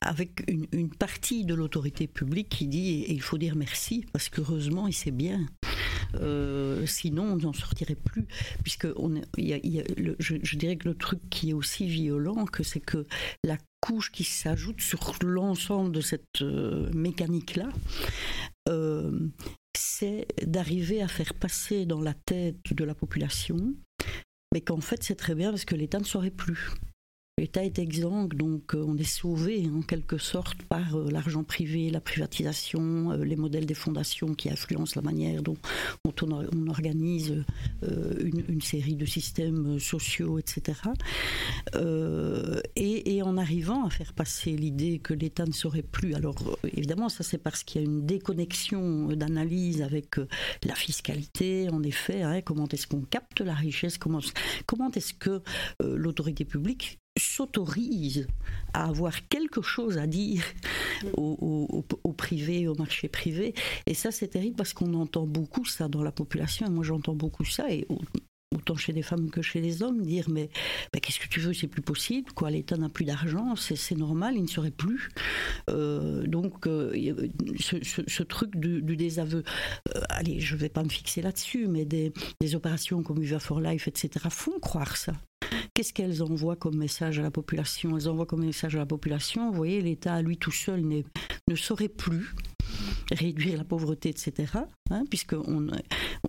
[0.00, 4.86] avec une, partie de l'autorité publique qui dit et il faut dire merci parce qu'heureusement
[4.86, 5.46] il sait bien.
[6.14, 8.26] Euh, sinon, on n'en sortirait plus,
[8.62, 13.04] puisque je, dirais que le truc qui est aussi violent, que c'est que
[13.44, 17.68] la couche qui s'ajoute sur l'ensemble de cette euh, mécanique-là,
[19.76, 23.74] c'est d'arriver à faire passer dans la tête de la population,
[24.52, 26.70] mais qu'en fait c'est très bien parce que l'État ne saurait plus.
[27.38, 31.88] L'État est exsangue, donc euh, on est sauvé en quelque sorte par euh, l'argent privé,
[31.88, 35.56] la privatisation, euh, les modèles des fondations qui influencent la manière dont,
[36.04, 37.44] on, organise
[37.82, 40.80] une, série de systèmes sociaux, etc.
[42.74, 47.22] Et, en arrivant à faire passer l'idée que l'État ne saurait plus, alors évidemment ça
[47.22, 50.16] c'est parce qu'il y a une déconnexion d'analyse avec
[50.64, 55.40] la fiscalité, en effet, hein, comment est-ce qu'on capte la richesse, comment est-ce que
[55.80, 58.26] l'autorité publique s'autorise
[58.72, 60.44] à avoir quelque chose à dire
[61.14, 61.84] au,
[62.16, 63.54] privé, au marché privé.
[63.86, 66.70] Et ça, c'est terrible parce qu'on entend beaucoup ça dans la population.
[66.70, 67.70] Moi, j'entends beaucoup ça.
[67.70, 67.86] Et
[68.54, 70.48] autant chez les femmes que chez les hommes, dire mais,
[71.00, 74.42] qu'est-ce que tu veux, c'est plus possible, quoi, l'État n'a plus d'argent, c'est normal, il
[74.42, 75.10] ne serait plus.
[75.70, 76.92] Euh, donc euh,
[77.60, 79.42] ce, truc du, désaveu,
[79.94, 83.38] euh, allez, je ne vais pas me fixer là-dessus, mais des, des opérations comme UVA
[83.38, 85.12] for Life, etc., font croire ça.
[85.74, 87.96] Qu'est-ce qu'elles envoient comme message à la population?
[87.96, 91.88] Elles envoient comme message à la population, vous voyez, l'État lui tout seul ne saurait
[91.88, 92.34] plus
[93.12, 94.52] réduire la pauvreté, etc.
[94.90, 95.68] Hein, Puisqu'on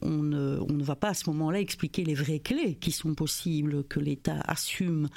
[0.01, 3.99] on, ne va pas à ce moment-là expliquer les vraies clés qui sont possibles, que
[3.99, 5.09] l'État assume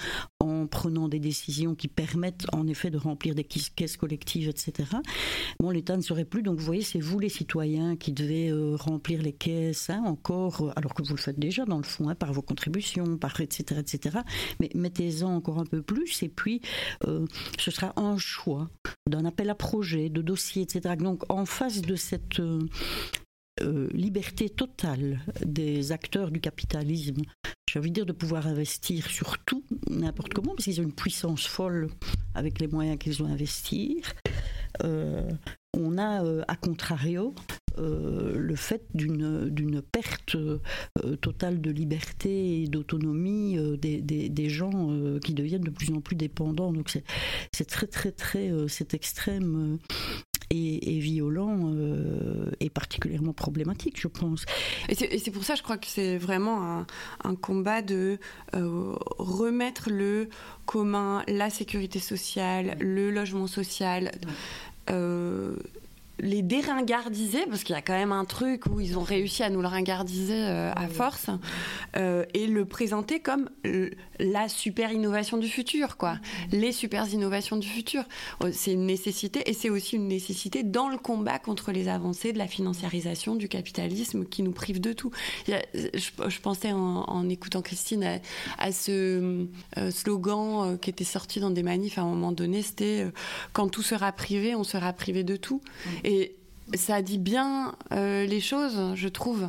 [0.63, 4.89] en prenant des décisions qui permettent en effet de remplir des caisses collectives, etc.
[5.61, 8.77] Bon, l'État ne serait plus, donc vous voyez, c'est vous les citoyens qui devez euh,
[8.77, 12.09] remplir les caisses hein, encore, euh, alors que vous le faites déjà dans le fond,
[12.09, 13.81] hein, par vos contributions, par etc.
[13.81, 14.19] etc.
[14.61, 16.61] Mais mettez-en encore un peu plus, et puis
[17.07, 17.27] euh,
[17.59, 18.71] ce sera un choix
[19.09, 20.95] d'un appel à projet, de dossier, etc.
[20.97, 22.41] Donc en face de cette
[23.61, 27.23] liberté totale des acteurs du capitalisme,
[27.71, 30.93] j'ai envie de dire de pouvoir investir sur tout, n'importe comment, parce qu'ils ont une
[30.93, 31.89] puissance folle
[32.35, 34.13] avec les moyens qu'ils ont investir.
[34.85, 35.31] Euh,
[35.75, 37.35] on a, euh, à contrario,
[37.79, 40.37] le fait d'une perte
[41.23, 46.73] totale de liberté et d'autonomie des, des, gens qui deviennent de plus en plus dépendants.
[46.73, 46.95] Donc
[47.53, 49.79] c'est très très très cet extrême
[50.53, 54.45] et, violent euh, et particulièrement problématique, je pense.
[54.89, 56.85] Et c'est pour ça, je crois que c'est vraiment
[57.25, 58.19] un, combat de
[58.55, 60.29] euh, remettre le
[60.67, 64.13] commun, la sécurité sociale, le logement social.
[64.91, 65.57] Euh,
[66.23, 69.51] les déringardiser, parce qu'il y a quand même un truc où ils ont réussi à
[69.51, 71.27] nous le ringardiser euh, à force,
[71.97, 73.51] euh, et le présenter comme
[74.21, 76.19] la super innovation du futur, quoi.
[76.53, 78.05] Les super innovations du futur.
[78.45, 82.33] Euh, c'est une nécessité, et c'est aussi une nécessité dans le combat contre les avancées
[82.33, 85.11] de la financiarisation du capitalisme qui nous prive de tout.
[85.49, 88.21] Je, pensais en, écoutant Christine
[88.59, 89.47] à, ce
[89.91, 93.07] slogan qui était sorti dans des manifs à un moment donné, c'était
[93.53, 95.61] quand tout sera privé, on sera privé de tout.
[96.05, 96.12] Et
[96.75, 99.49] ça dit bien euh, les choses, je trouve.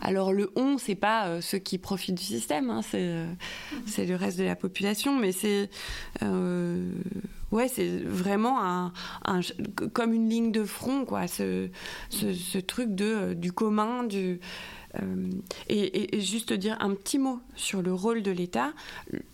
[0.00, 3.32] Alors le on, c'est pas euh, ceux qui profitent du système, hein, euh,
[3.86, 5.70] c'est le reste de la population, mais c'est
[7.50, 8.92] ouais, c'est vraiment un,
[9.94, 11.26] comme une ligne de front, quoi.
[11.26, 11.68] Ce,
[12.10, 14.40] ce, truc de du commun, du
[15.68, 18.72] et, juste dire un petit mot sur le rôle de l'État.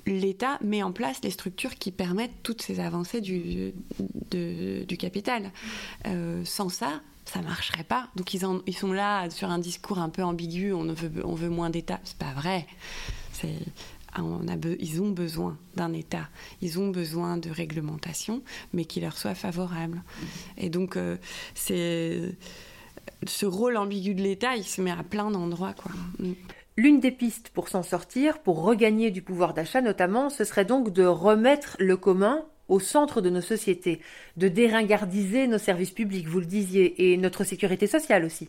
[0.07, 3.73] L'État met en place les structures qui permettent toutes ces avancées du,
[4.99, 5.51] capital.
[6.45, 8.09] sans ça, ça marcherait pas.
[8.17, 12.01] Donc ils, sont là sur un discours un peu ambigu, on, veut, moins d'État.
[12.05, 12.67] C'est pas vrai.
[13.33, 13.59] C'est,
[14.17, 16.29] on a ils ont besoin d'un État,
[16.63, 20.03] ils ont besoin de réglementation, mais qui leur soit favorable.
[20.57, 21.17] Et donc, euh,
[21.55, 22.37] c'est
[23.27, 25.75] ce rôle ambigu de l'État, il se met à plein d'endroits.
[25.75, 25.93] quoi.
[26.19, 26.33] Mm.
[26.77, 30.93] L'une des pistes pour s'en sortir, pour regagner du pouvoir d'achat notamment, ce serait donc
[30.93, 34.01] de remettre le commun au centre de nos sociétés,
[34.37, 38.49] de déringardiser nos services publics, vous le disiez, et notre sécurité sociale aussi.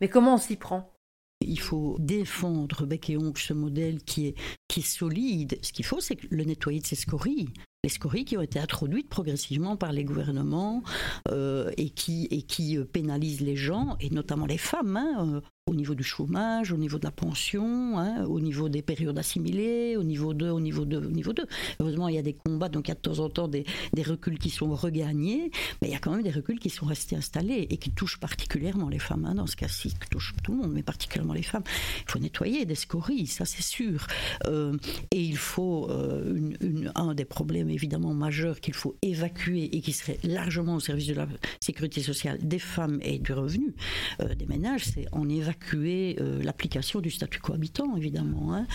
[0.00, 0.92] Mais comment on s'y prend?
[1.40, 4.34] Il faut défendre bec et ongle ce modèle qui est,
[4.68, 5.58] qui est solide.
[5.62, 7.48] Ce qu'il faut, c'est le nettoyer de ses scories
[7.84, 10.84] les scories qui ont été introduites progressivement par les gouvernements
[11.28, 12.28] euh, et qui,
[12.76, 14.96] euh, pénalisent les gens, et notamment les femmes.
[14.96, 18.82] Hein, euh, au niveau du chômage, au niveau de la pension, hein, au niveau des
[18.82, 21.46] périodes assimilées, au niveau 2, au niveau 2, au niveau 2.
[21.78, 23.64] Heureusement, il y a des combats, donc il y a de temps en temps des,
[24.04, 27.14] reculs qui sont regagnés, mais il y a quand même des reculs qui sont restés
[27.14, 30.58] installés et qui touchent particulièrement les femmes, hein, dans ce cas-ci, qui touchent tout le
[30.58, 31.62] monde, mais particulièrement les femmes.
[32.06, 34.08] Il faut nettoyer des scories, ça c'est sûr.
[34.46, 34.76] Euh,
[35.12, 36.50] et il faut, euh,
[36.96, 41.14] un des problèmes évidemment majeurs qu'il faut évacuer et qui serait largement au service de
[41.14, 41.28] la
[41.60, 43.74] sécurité sociale des femmes et du revenu
[44.20, 48.54] euh, des ménages, c'est en évacuant évacuer l'application du statut cohabitant, évidemment.
[48.54, 48.66] Hein.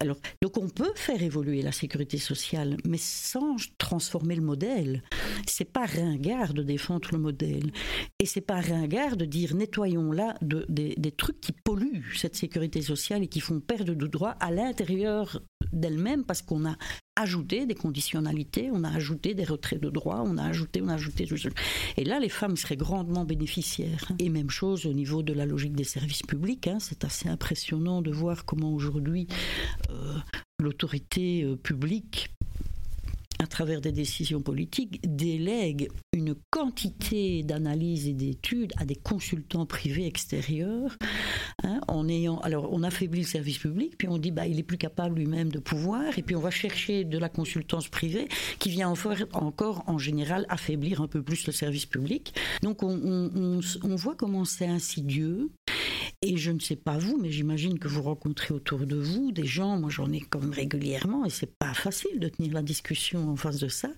[0.00, 5.02] alors, donc on peut faire évoluer la sécurité sociale, mais sans transformer le modèle.
[5.46, 7.72] C'est pas ringard de défendre le modèle,
[8.18, 12.82] et c'est pas ringard de dire nettoyons là des, des trucs qui polluent cette sécurité
[12.82, 15.40] sociale et qui font perdre de droits à l'intérieur
[15.72, 16.76] d'elle-même parce qu'on a
[17.20, 20.94] ajouté des conditionnalités, on a ajouté des retraits de droits, on a ajouté, on a
[20.94, 21.28] ajouté.
[21.96, 24.10] Et là, les femmes seraient grandement bénéficiaires.
[24.18, 26.66] Et même chose au niveau de la logique des services publics.
[26.66, 26.78] Hein.
[26.80, 29.28] c'est assez impressionnant de voir comment aujourd'hui
[29.90, 30.18] euh,
[30.60, 32.30] l'autorité euh, publique
[33.40, 40.06] à travers des décisions politiques, délègue une quantité d'analyses et d'études à des consultants privés
[40.06, 40.98] extérieurs,
[41.64, 44.62] hein, en ayant, alors on affaiblit le service public, puis on dit bah il est
[44.64, 48.68] plus capable lui-même de pouvoir, et puis on va chercher de la consultance privée qui
[48.68, 48.92] vient
[49.32, 52.34] encore en général affaiblir un peu plus le service public.
[52.62, 55.50] Donc on, on voit comment c'est insidieux.
[56.22, 59.46] Et je ne sais pas vous, mais j'imagine que vous rencontrez autour de vous des
[59.46, 63.36] gens, moi j'en ai comme régulièrement, et c'est pas facile de tenir la discussion en
[63.36, 63.88] face de ça,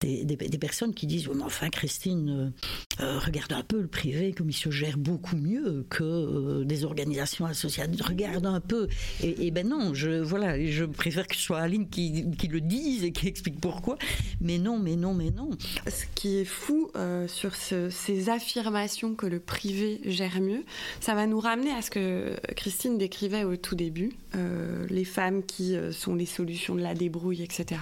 [0.00, 2.52] des, personnes qui disent, mais enfin Christine,
[2.98, 6.64] euh, euh, regarde un peu le privé comme il se gère beaucoup mieux que euh,
[6.64, 8.88] des organisations associatives, regarde un peu.
[9.22, 13.12] Et, ben non, je, voilà, je préfère que ce soit Aline qui, le dise et
[13.12, 13.98] qui explique pourquoi,
[14.40, 15.50] mais non, mais non, mais non.
[15.86, 16.90] Ce qui est fou
[17.28, 20.64] sur ces affirmations que le privé gère mieux,
[20.98, 25.44] ça va nous ramener à ce que Christine décrivait au tout début, euh, les femmes
[25.44, 27.78] qui euh, sont les solutions de la débrouille, etc.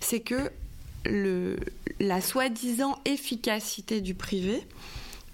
[0.00, 0.50] C'est que
[1.04, 1.56] le,
[2.00, 4.66] la soi-disant efficacité du privé,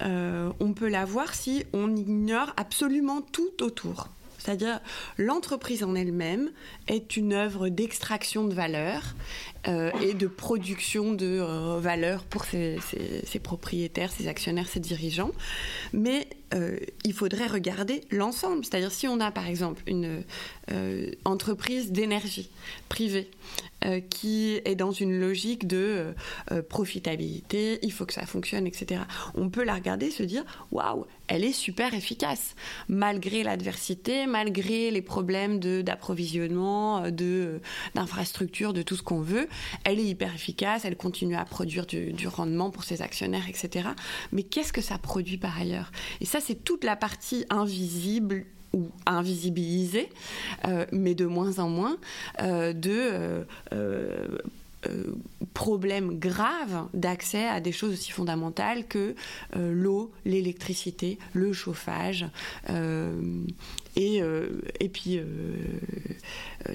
[0.03, 4.09] euh, on peut la voir si on ignore absolument tout autour.
[4.37, 4.81] C'est-à-dire
[5.16, 6.51] l'entreprise en elle-même
[6.88, 9.14] est une œuvre d'extraction de valeur
[9.68, 12.79] euh, et de production de euh, valeur pour ses,
[13.42, 15.33] propriétaires, ses actionnaires, ses dirigeants.
[15.92, 18.64] Mais euh, il faudrait regarder l'ensemble.
[18.64, 20.22] C'est-à-dire si on a par exemple une
[21.24, 22.50] entreprise d'énergie
[22.88, 23.31] privée
[24.11, 26.12] qui est dans une logique de
[26.68, 29.02] profitabilité, il faut que ça fonctionne, etc.
[29.37, 32.57] On peut la regarder et se dire waouh, elle est super efficace
[32.88, 37.05] malgré l'adversité, malgré les problèmes d'approvisionnement,
[37.94, 39.48] d'infrastructure, de tout ce qu'on veut
[39.85, 43.88] elle est hyper efficace, elle continue à produire du, rendement pour ses actionnaires, etc.
[44.33, 45.92] Mais qu'est-ce que ça produit par ailleurs?
[46.21, 50.11] Et ça, c'est toute la partie invisible ou invisibilisée,
[50.66, 51.97] euh, mais de moins en moins,
[52.42, 53.47] euh, de
[54.88, 55.14] euh,
[55.55, 59.14] problèmes graves d'accès à des choses aussi fondamentales que
[59.55, 62.27] l'eau, l'électricité, le chauffage
[63.96, 64.20] et,
[64.81, 65.20] et puis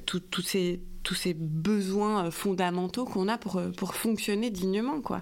[0.05, 5.01] tous ces tous ces besoins euh, fondamentaux qu'on a pour, euh, pour fonctionner dignement.
[5.01, 5.21] Quoi.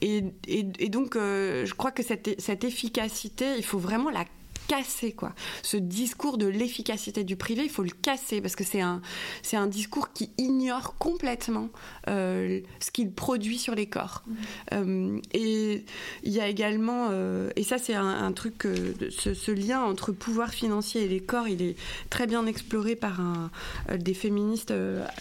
[0.00, 4.24] Et, et, donc, euh, je crois que cette, cette efficacité, il faut vraiment la
[4.66, 5.34] casser quoi.
[5.62, 9.00] Ce discours de l'efficacité du privé, il faut le casser parce que c'est un
[9.42, 11.68] c'est un discours qui ignore complètement
[12.08, 14.22] euh, ce qu'il produit sur les corps.
[14.26, 14.34] Mmh.
[14.72, 15.84] Euh, et
[16.22, 18.66] il y a également euh, et ça c'est un, truc
[19.10, 21.76] ce, ce, lien entre pouvoir financier et les corps, il est
[22.10, 23.50] très bien exploré par un,
[23.96, 24.72] des féministes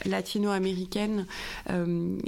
[0.05, 1.25] latino-américaines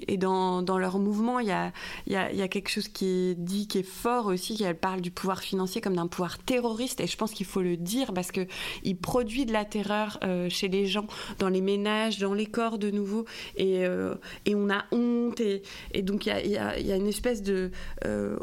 [0.07, 1.71] et dans, dans, leur mouvement il y a,
[2.07, 5.41] y a quelque chose qui est dit qui est fort aussi, qu'elle parle du pouvoir
[5.41, 8.47] financier comme d'un pouvoir terroriste et je pense qu'il faut le dire parce que
[8.83, 11.05] il produit de la terreur euh, chez les gens,
[11.37, 13.25] dans les ménages, dans les corps de nouveau,
[13.57, 14.15] et, euh,
[14.49, 17.69] on a honte, et, donc il y a, une espèce de
[18.05, 18.37] euh,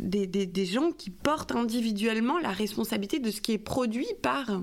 [0.00, 4.62] des, gens qui portent individuellement la responsabilité de ce qui est produit par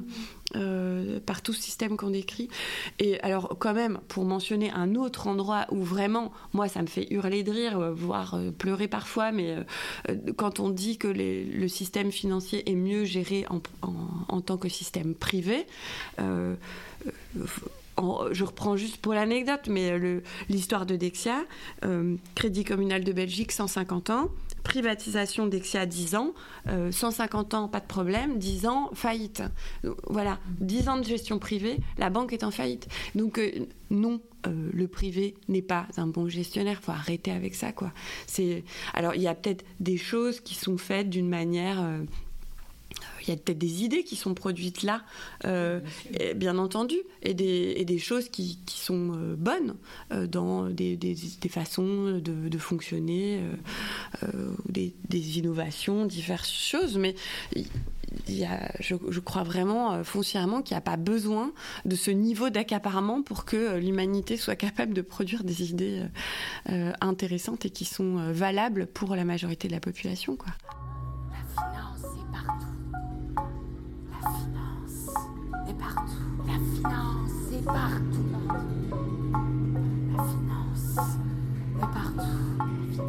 [0.55, 2.49] euh, par tout ce système qu'on décrit.
[2.99, 7.07] Et alors, quand même, pour mentionner un autre endroit où vraiment, moi, ça me fait
[7.11, 9.57] hurler de rire, euh, voire euh, pleurer parfois, mais
[10.35, 13.61] quand on dit que le système financier est mieux géré en,
[14.27, 15.65] en tant que système privé,
[16.17, 16.55] je
[18.43, 19.93] reprends juste pour l'anecdote, mais
[20.49, 21.43] l'histoire de Dexia,
[22.35, 24.29] Crédit communal de Belgique, 150 ans,
[24.63, 26.33] privatisation d'Exia 10 ans,
[26.91, 29.43] 150 ans, pas de problème, 10 ans, faillite.
[30.07, 32.87] Voilà, 10 ans de gestion privée, la banque est en faillite.
[33.15, 33.51] Donc euh,
[33.89, 37.91] non, euh, le privé n'est pas un bon gestionnaire, faut arrêter avec ça quoi.
[38.27, 41.99] C'est alors il y a peut-être des choses qui sont faites d'une manière euh,
[43.27, 45.03] il y a peut-être des idées qui sont produites là,
[45.45, 45.79] euh,
[46.35, 49.75] bien, entendu, et des, des choses qui, qui sont euh, bonnes
[50.11, 51.15] euh, dans des, des,
[51.49, 53.41] façons de, de fonctionner,
[54.67, 54.93] des,
[55.37, 57.15] innovations, diverses choses, mais
[57.55, 61.53] il y a, je, je, crois vraiment foncièrement qu'il n'y a pas besoin
[61.85, 66.03] de ce niveau d'accaparement pour que l'humanité soit capable de produire des idées
[67.01, 70.35] intéressantes et qui sont valables pour la majorité de la population.
[70.35, 70.53] Quoi.
[76.85, 78.31] Est partout.
[80.13, 80.97] La finance
[81.77, 82.23] est partout.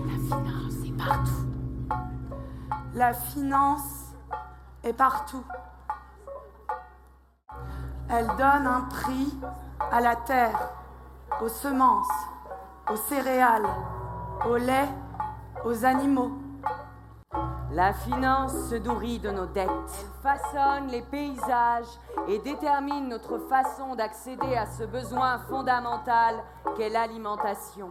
[0.06, 1.44] La finance est partout.
[2.94, 4.14] La finance
[4.84, 5.44] est partout.
[8.08, 9.34] Elle donne un prix
[9.90, 10.70] à la terre,
[11.40, 12.08] aux semences,
[12.90, 13.68] aux céréales,
[14.46, 14.88] au lait,
[15.64, 16.41] aux animaux.
[17.74, 21.86] La finance se nourrit de nos dettes, façonne les paysages
[22.28, 26.34] et détermine notre façon d'accéder à ce besoin fondamental
[26.76, 27.90] qu'est l'alimentation.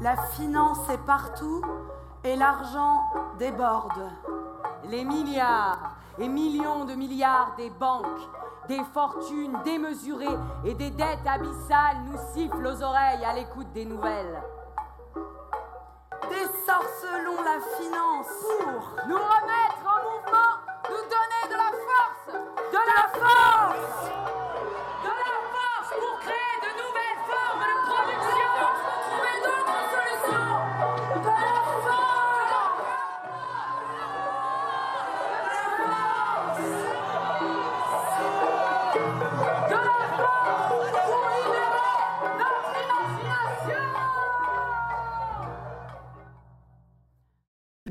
[0.00, 1.60] La finance est partout
[2.22, 3.02] et l'argent
[3.40, 4.08] déborde.
[4.84, 8.06] Les milliards et millions de milliards des banques,
[8.68, 14.40] des fortunes démesurées et des dettes abyssales nous sifflent aux oreilles à l'écoute des nouvelles.
[16.30, 18.28] Désorcelons la finance
[18.60, 20.52] pour nous remettre en mouvement,
[20.88, 22.26] nous donner de la force,
[22.70, 24.10] de la force,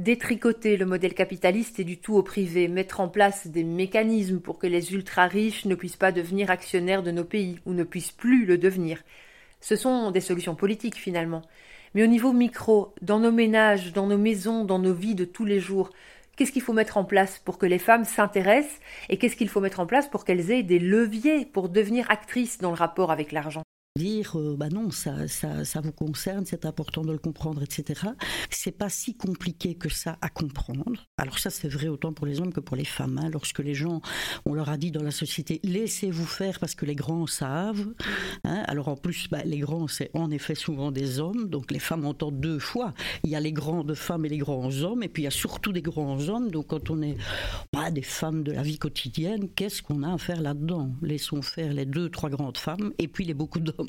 [0.09, 4.57] Détricoter le modèle capitaliste et du tout au privé, mettre en place des mécanismes pour
[4.57, 8.47] que les ultra-riches ne puissent pas devenir actionnaires de nos pays ou ne puissent plus
[8.47, 9.03] le devenir.
[9.61, 11.43] Ce sont des solutions politiques finalement.
[11.93, 15.45] Mais au niveau micro, dans nos ménages, dans nos maisons, dans nos vies de tous
[15.45, 15.91] les jours,
[16.35, 18.79] qu'est-ce qu'il faut mettre en place pour que les femmes s'intéressent
[19.09, 22.57] et qu'est-ce qu'il faut mettre en place pour qu'elles aient des leviers pour devenir actrices
[22.57, 23.61] dans le rapport avec l'argent?
[23.99, 28.11] Dire euh, bah non ça, ça, vous concerne c'est important de le comprendre etc
[28.49, 31.07] c'est pas si compliqué que ça à comprendre.
[31.17, 33.29] Alors ça c'est vrai autant pour les hommes que pour les femmes hein.
[33.31, 34.01] lorsque les gens
[34.45, 37.93] on leur a dit dans la société laissez-vous faire parce que les grands savent
[38.45, 38.63] hein.
[38.67, 41.49] alors en plus bah, les grands c'est en effet souvent des hommes.
[41.49, 42.93] Donc les femmes entendent deux fois.
[43.23, 45.31] Il y a les grandes femmes et les grands hommes et puis il y a
[45.31, 46.49] surtout des grands hommes.
[46.51, 47.17] Donc quand on n'est
[47.71, 50.91] pas des femmes de la vie quotidienne qu'est-ce qu'on a à faire là-dedans?
[51.01, 53.88] Laissons faire les deux trois grandes femmes et puis les beaucoup d'hommes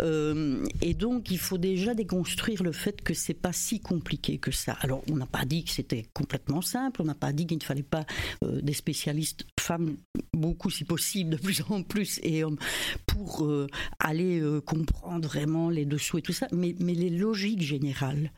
[0.00, 4.50] euh, et donc, il faut déjà déconstruire le fait que c'est pas si compliqué que
[4.50, 4.76] ça.
[4.80, 7.02] Alors, on n'a pas dit que c'était complètement simple.
[7.02, 8.04] On n'a pas dit qu'il ne fallait pas
[8.44, 9.96] euh, des spécialistes femmes,
[10.32, 12.58] beaucoup si possible, de plus en plus, et hommes,
[13.06, 13.66] pour euh,
[13.98, 16.46] aller comprendre vraiment les dessous et tout ça.
[16.52, 18.32] Mais, les logiques générales,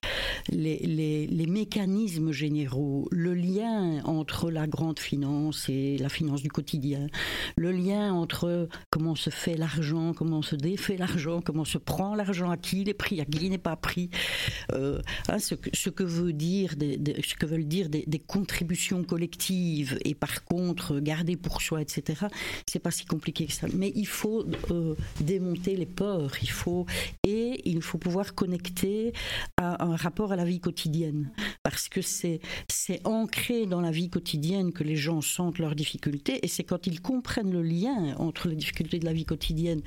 [0.48, 6.50] les, les, les mécanismes généraux, le lien entre la grande finance et la finance du
[6.50, 7.06] quotidien,
[7.56, 12.50] le lien entre comment se fait l'argent, comment se défait l'argent, comment se prend l'argent,
[12.50, 14.10] à qui il est pris, à qui il n'est pas pris,
[14.72, 21.00] euh, hein, ce, que, ce, que, veulent dire des, des, contributions collectives et par contre
[21.00, 22.26] garder pour soi, etc.
[22.66, 23.66] C'est pas si compliqué que ça.
[23.74, 26.86] Mais il faut euh, démonter les peurs, il faut
[27.26, 29.12] et il faut pouvoir connecter
[29.56, 31.30] à un rapport à la vie quotidienne
[31.62, 36.44] parce que c'est c'est ancré dans la vie quotidienne que les gens sentent leurs difficultés
[36.44, 39.82] et c'est quand ils comprennent le lien entre les difficultés de la vie quotidienne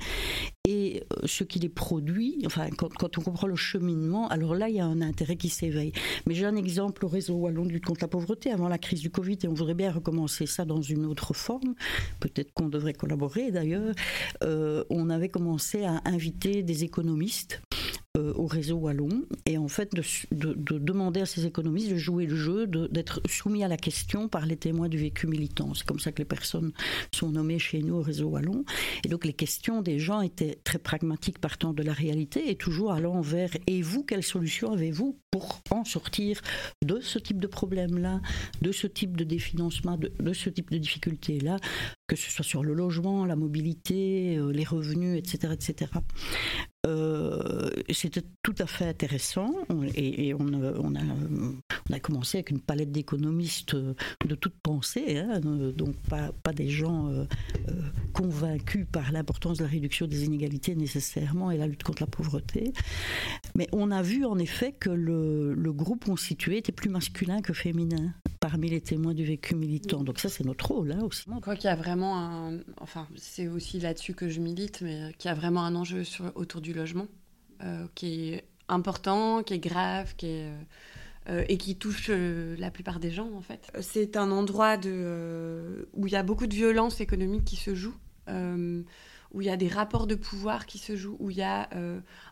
[0.66, 4.76] et euh, ce qui les produit, enfin quand, on comprend le cheminement, alors là il
[4.76, 5.92] y a un intérêt qui s'éveille.
[6.26, 9.00] Mais j'ai un exemple au réseau wallon de lutte contre la pauvreté avant la crise
[9.00, 11.74] du Covid et on voudrait bien recommencer ça dans une autre forme.
[12.20, 13.94] Peut-être qu'on devrait collaborer d'ailleurs.
[14.42, 17.62] Euh, on avait commencé à inviter des économistes
[18.16, 22.26] au réseau wallon et en fait de, de, de, demander à ces économistes de jouer
[22.26, 25.74] le jeu, d'être soumis à la question par les témoins du vécu militant.
[25.74, 26.72] C'est comme ça que les personnes
[27.12, 28.64] sont nommées chez nous au réseau wallon.
[29.04, 32.92] Et donc les questions des gens étaient très pragmatiques partant de la réalité et toujours
[32.92, 36.40] allant vers et vous, quelle solution avez-vous pour en sortir
[36.84, 38.20] de ce type de problème-là,
[38.62, 41.58] de ce type de définancement, de, ce type de difficultés-là,
[42.06, 45.54] que ce soit sur le logement, la mobilité, euh, les revenus, etc.
[45.54, 45.90] etc.
[46.86, 49.52] Euh, c'était tout à fait intéressant.
[49.94, 56.52] Et, et on, a, commencé avec une palette d'économistes de toute pensée, hein, donc pas,
[56.52, 57.24] des gens euh,
[57.68, 57.72] euh,
[58.12, 62.72] convaincus par l'importance de la réduction des inégalités nécessairement et la lutte contre la pauvreté.
[63.54, 68.14] Mais on a vu en effet que le groupe constitué était plus masculin que féminin
[68.44, 70.04] parmi les témoins du vécu militant.
[70.04, 71.24] Donc ça, c'est notre rôle là hein, aussi.
[71.34, 72.58] Je crois qu'il y a vraiment un...
[72.78, 76.30] Enfin, c'est aussi là-dessus que je milite, mais qu'il y a vraiment un enjeu sur,
[76.34, 77.06] autour du logement
[77.62, 80.52] euh, qui est important, qui est grave, qui est...
[81.30, 83.72] Euh, et qui touche euh, la plupart des gens en fait.
[83.80, 87.94] C'est un endroit de, où il y a beaucoup de violence économique qui se joue,
[89.34, 91.68] où il y a des rapports de pouvoir qui se jouent, où il y a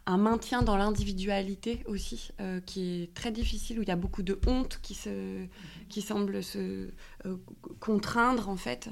[0.07, 2.31] un maintien dans l'individualité aussi,
[2.65, 5.45] qui est très difficile, où il y a beaucoup de honte qui, se,
[5.89, 6.91] qui semble se
[7.81, 8.89] contraindre en fait.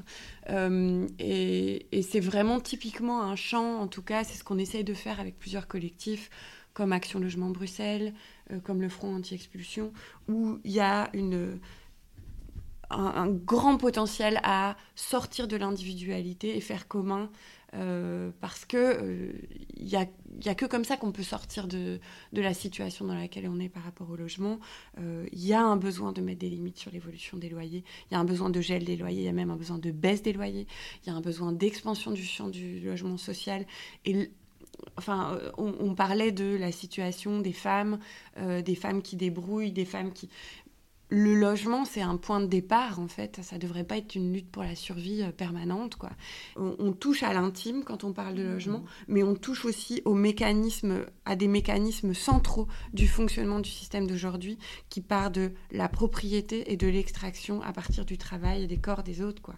[0.48, 5.20] et, c'est vraiment typiquement un champ, en tout cas, c'est ce qu'on essaye de faire
[5.20, 6.30] avec plusieurs collectifs
[6.74, 8.14] comme Action Logement Bruxelles,
[8.50, 9.92] euh, comme le Front Anti-Expulsion,
[10.28, 11.10] où il y a
[12.90, 17.30] un, grand potentiel à sortir de l'individualité et faire commun.
[17.74, 19.30] Euh, parce que
[19.76, 20.04] il euh,
[20.42, 22.00] n'y a, que comme ça qu'on peut sortir de,
[22.32, 24.58] la situation dans laquelle on est par rapport au logement.
[24.98, 27.84] Il y a un besoin de mettre des limites sur l'évolution des loyers.
[28.10, 29.20] Il y a un besoin de gel des loyers.
[29.20, 30.66] Il y a même un besoin de baisse des loyers.
[31.04, 33.66] Il y a un besoin d'expansion du champ du logement social.
[34.96, 37.98] Enfin, euh, on, parlait de la situation des femmes,
[38.38, 40.28] euh, des femmes qui débrouillent, des femmes qui
[41.10, 43.40] le logement, c'est un point de départ, en fait.
[43.42, 46.10] Ça ne devrait pas être une lutte pour la survie euh, permanente, quoi.
[46.56, 48.84] On, touche à l'intime quand on parle de logement, mmh.
[49.08, 54.58] mais on touche aussi aux mécanismes, à des mécanismes centraux du fonctionnement du système d'aujourd'hui,
[54.88, 59.02] qui part de la propriété et de l'extraction à partir du travail et des corps
[59.02, 59.54] des autres, quoi.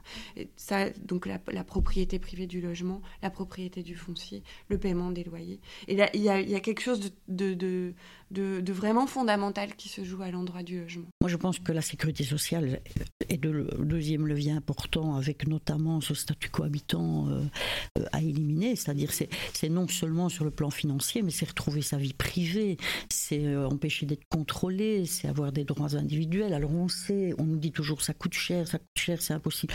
[0.56, 5.60] ça, donc la, propriété privée du logement, la propriété du foncier, le paiement des loyers.
[5.88, 7.94] Et là, il y a, quelque chose de, de,
[8.40, 11.06] vraiment fondamental qui se joue à l'endroit du logement.
[11.20, 12.80] Moi, je pense que la sécurité sociale
[13.28, 18.76] est le deuxième levier important, avec notamment ce statut cohabitant euh, à éliminer.
[18.76, 22.76] C'est-à-dire, c'est non seulement sur le plan financier, mais c'est retrouver sa vie privée,
[23.10, 26.54] c'est euh, empêcher d'être contrôlé, c'est avoir des droits individuels.
[26.54, 29.74] Alors, on sait, on nous dit toujours ça coûte cher, ça coûte cher, c'est impossible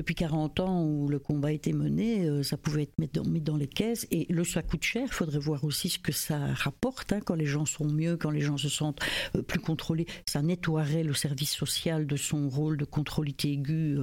[0.00, 3.66] depuis 40 ans où le combat été mené, euh, ça pouvait être mis dans, les
[3.66, 4.06] caisses.
[4.10, 7.12] Et le ça coûte cher, il faudrait voir aussi ce que ça rapporte.
[7.12, 9.00] Hein, quand les gens sont mieux, quand les gens se sentent
[9.36, 13.98] euh, plus contrôlés, ça nettoierait le service social de son rôle de contrôlité aiguë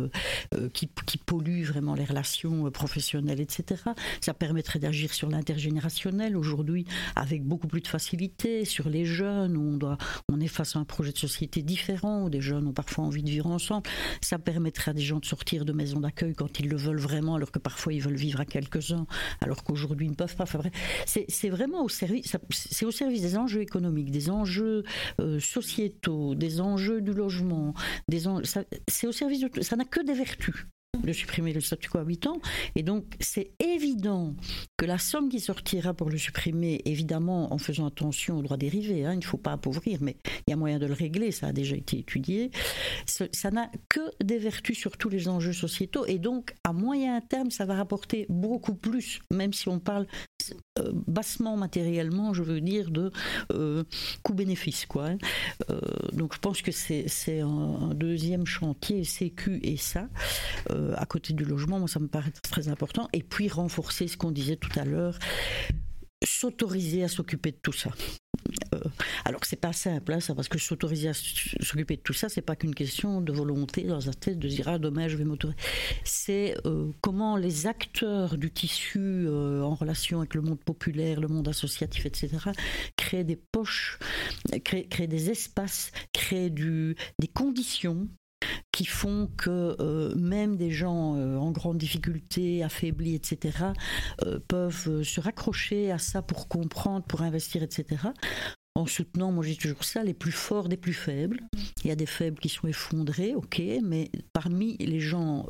[0.54, 0.88] euh, qui,
[1.26, 3.82] pollue vraiment les relations professionnelles, etc.
[4.22, 6.86] Ça permettrait d'agir sur l'intergénérationnel aujourd'hui
[7.16, 9.98] avec beaucoup plus de facilité, sur les jeunes où on, doit,
[10.40, 13.30] est face à un projet de société différent, où des jeunes ont parfois envie de
[13.32, 13.90] vivre ensemble.
[14.22, 17.52] Ça permettrait à des gens de sortir de d'accueil quand ils le veulent vraiment, alors
[17.52, 19.08] que parfois ils veulent vivre à quelques-uns,
[19.42, 20.44] alors qu'aujourd'hui ils ne peuvent pas.
[20.44, 20.62] Enfin,
[21.06, 24.84] c'est vraiment au service, c'est au service des enjeux économiques, des enjeux
[25.20, 27.74] euh, sociétaux, des enjeux du logement,
[28.88, 30.68] c'est au service de ça n'a que des vertus
[31.04, 32.40] de supprimer le statut cohabitant.
[32.76, 34.36] Et donc, c'est évident
[34.78, 39.06] que la somme qui sortira pour le supprimer, évidemment en faisant attention aux droits dérivés,
[39.06, 40.18] hein, il ne faut pas appauvrir, mais
[40.48, 42.52] il y a moyen de le régler, ça a déjà été étudié,
[43.06, 46.06] ça n'a que des vertus sur tous les enjeux sociétaux.
[46.06, 50.08] Et donc, à moyen terme, ça va rapporter beaucoup plus, même si on parle
[51.08, 53.12] bassement matériellement, je veux dire, de
[53.52, 53.84] euh,
[54.24, 54.86] coût-bénéfice.
[54.96, 55.18] Hein.
[55.70, 55.80] euh,
[56.14, 60.08] donc je pense que c'est un, deuxième chantier, Sécu et ça,
[60.70, 63.08] à côté du logement, moi ça me paraît très important.
[63.14, 65.18] Et puis renforcer ce qu'on disait tout à l'heure,
[66.26, 67.92] s'autoriser à s'occuper de tout ça.
[68.74, 68.80] Euh,
[69.26, 72.42] alors c'est pas simple, hein, ça, parce que s'autoriser à s'occuper de tout ça, c'est
[72.42, 75.58] pas qu'une question de volonté dans sa tête de dire ah dommage je vais m'autoriser.
[76.04, 81.28] C'est euh, comment les acteurs du tissu euh, en relation avec le monde populaire, le
[81.28, 82.38] monde associatif, etc.
[82.96, 84.00] créent des poches,
[84.64, 88.08] créent, des espaces, créent des conditions
[88.78, 93.58] qui font que euh, même des gens euh, en grande difficulté, affaiblis, etc.,
[94.24, 97.98] euh, peuvent se raccrocher à ça pour comprendre, pour investir, etc.
[98.78, 101.40] En soutenant, moi j'ai toujours ça, les plus forts des plus faibles.
[101.84, 105.48] Il y a des faibles qui sont effondrés, ok, mais parmi les gens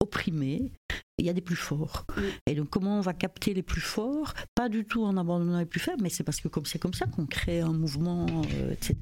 [0.00, 0.72] opprimés,
[1.18, 2.04] il y a des plus forts.
[2.46, 4.34] Et donc, comment on va capter les plus forts?
[4.54, 6.92] Pas du tout en abandonnant les plus faibles, mais c'est parce que comme c'est comme
[6.92, 8.96] ça qu'on crée un mouvement, euh, etc.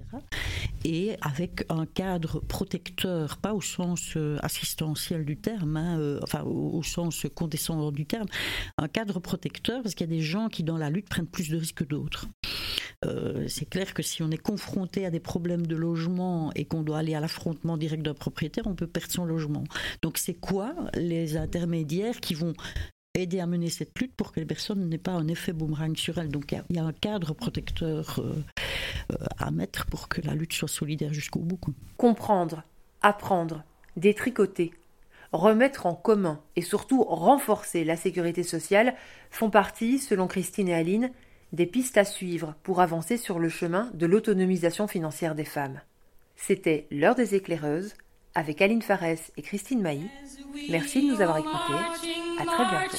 [0.85, 6.43] Et avec un cadre protecteur, pas au sens euh, assistentiel du terme, hein, euh, enfin
[6.43, 8.29] au, sens condescendant du terme,
[8.79, 11.49] un cadre protecteur parce qu'il y a des gens qui dans la lutte prennent plus
[11.49, 12.29] de risques que d'autres.
[13.49, 16.99] C'est clair que si on est confronté à des problèmes de logement et qu'on doit
[16.99, 19.65] aller à l'affrontement direct d'un propriétaire, on peut perdre son logement.
[20.03, 22.55] Donc c'est quoi les intermédiaires qui vont
[23.15, 26.19] aider à mener cette lutte pour que les personnes n'aient pas un effet boomerang sur
[26.19, 26.31] elles?
[26.31, 28.35] Donc il y, a un cadre protecteur euh,
[29.13, 31.61] euh, à mettre pour que la lutte soit solidaire jusqu'au bout.
[31.97, 32.65] Comprendre,
[33.03, 33.63] apprendre,
[33.97, 34.73] détricoter,
[35.33, 38.95] remettre en commun et surtout renforcer la sécurité sociale
[39.31, 41.11] font partie, selon Christine et Aline,
[41.55, 45.81] des pistes à suivre pour avancer sur le chemin de l'autonomisation financière des femmes.
[46.37, 47.95] C'était l'heure des éclaireuses
[48.35, 50.09] avec Aline Farès et Christine Mailly.
[50.69, 51.55] Merci de nous avoir écoutés.
[52.41, 52.97] À très bientôt.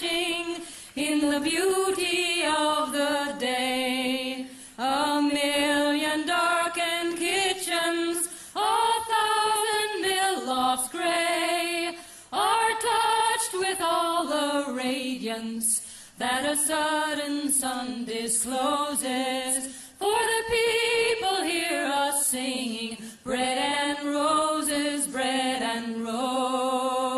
[16.17, 19.73] That a sudden sun discloses.
[19.99, 27.14] For the people hear us singing bread and roses, bread and roses.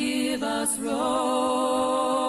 [0.00, 2.19] Give us roses.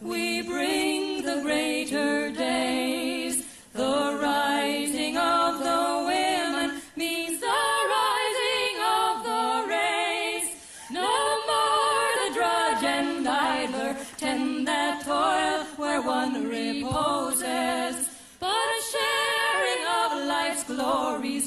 [0.00, 3.44] We bring the greater days.
[3.72, 7.60] The rising of the women means the
[7.96, 9.46] rising of the
[9.76, 10.50] race.
[10.90, 11.14] No
[11.50, 17.96] more the drudge and idler tend that toil where one reposes,
[18.38, 21.46] but a sharing of life's glories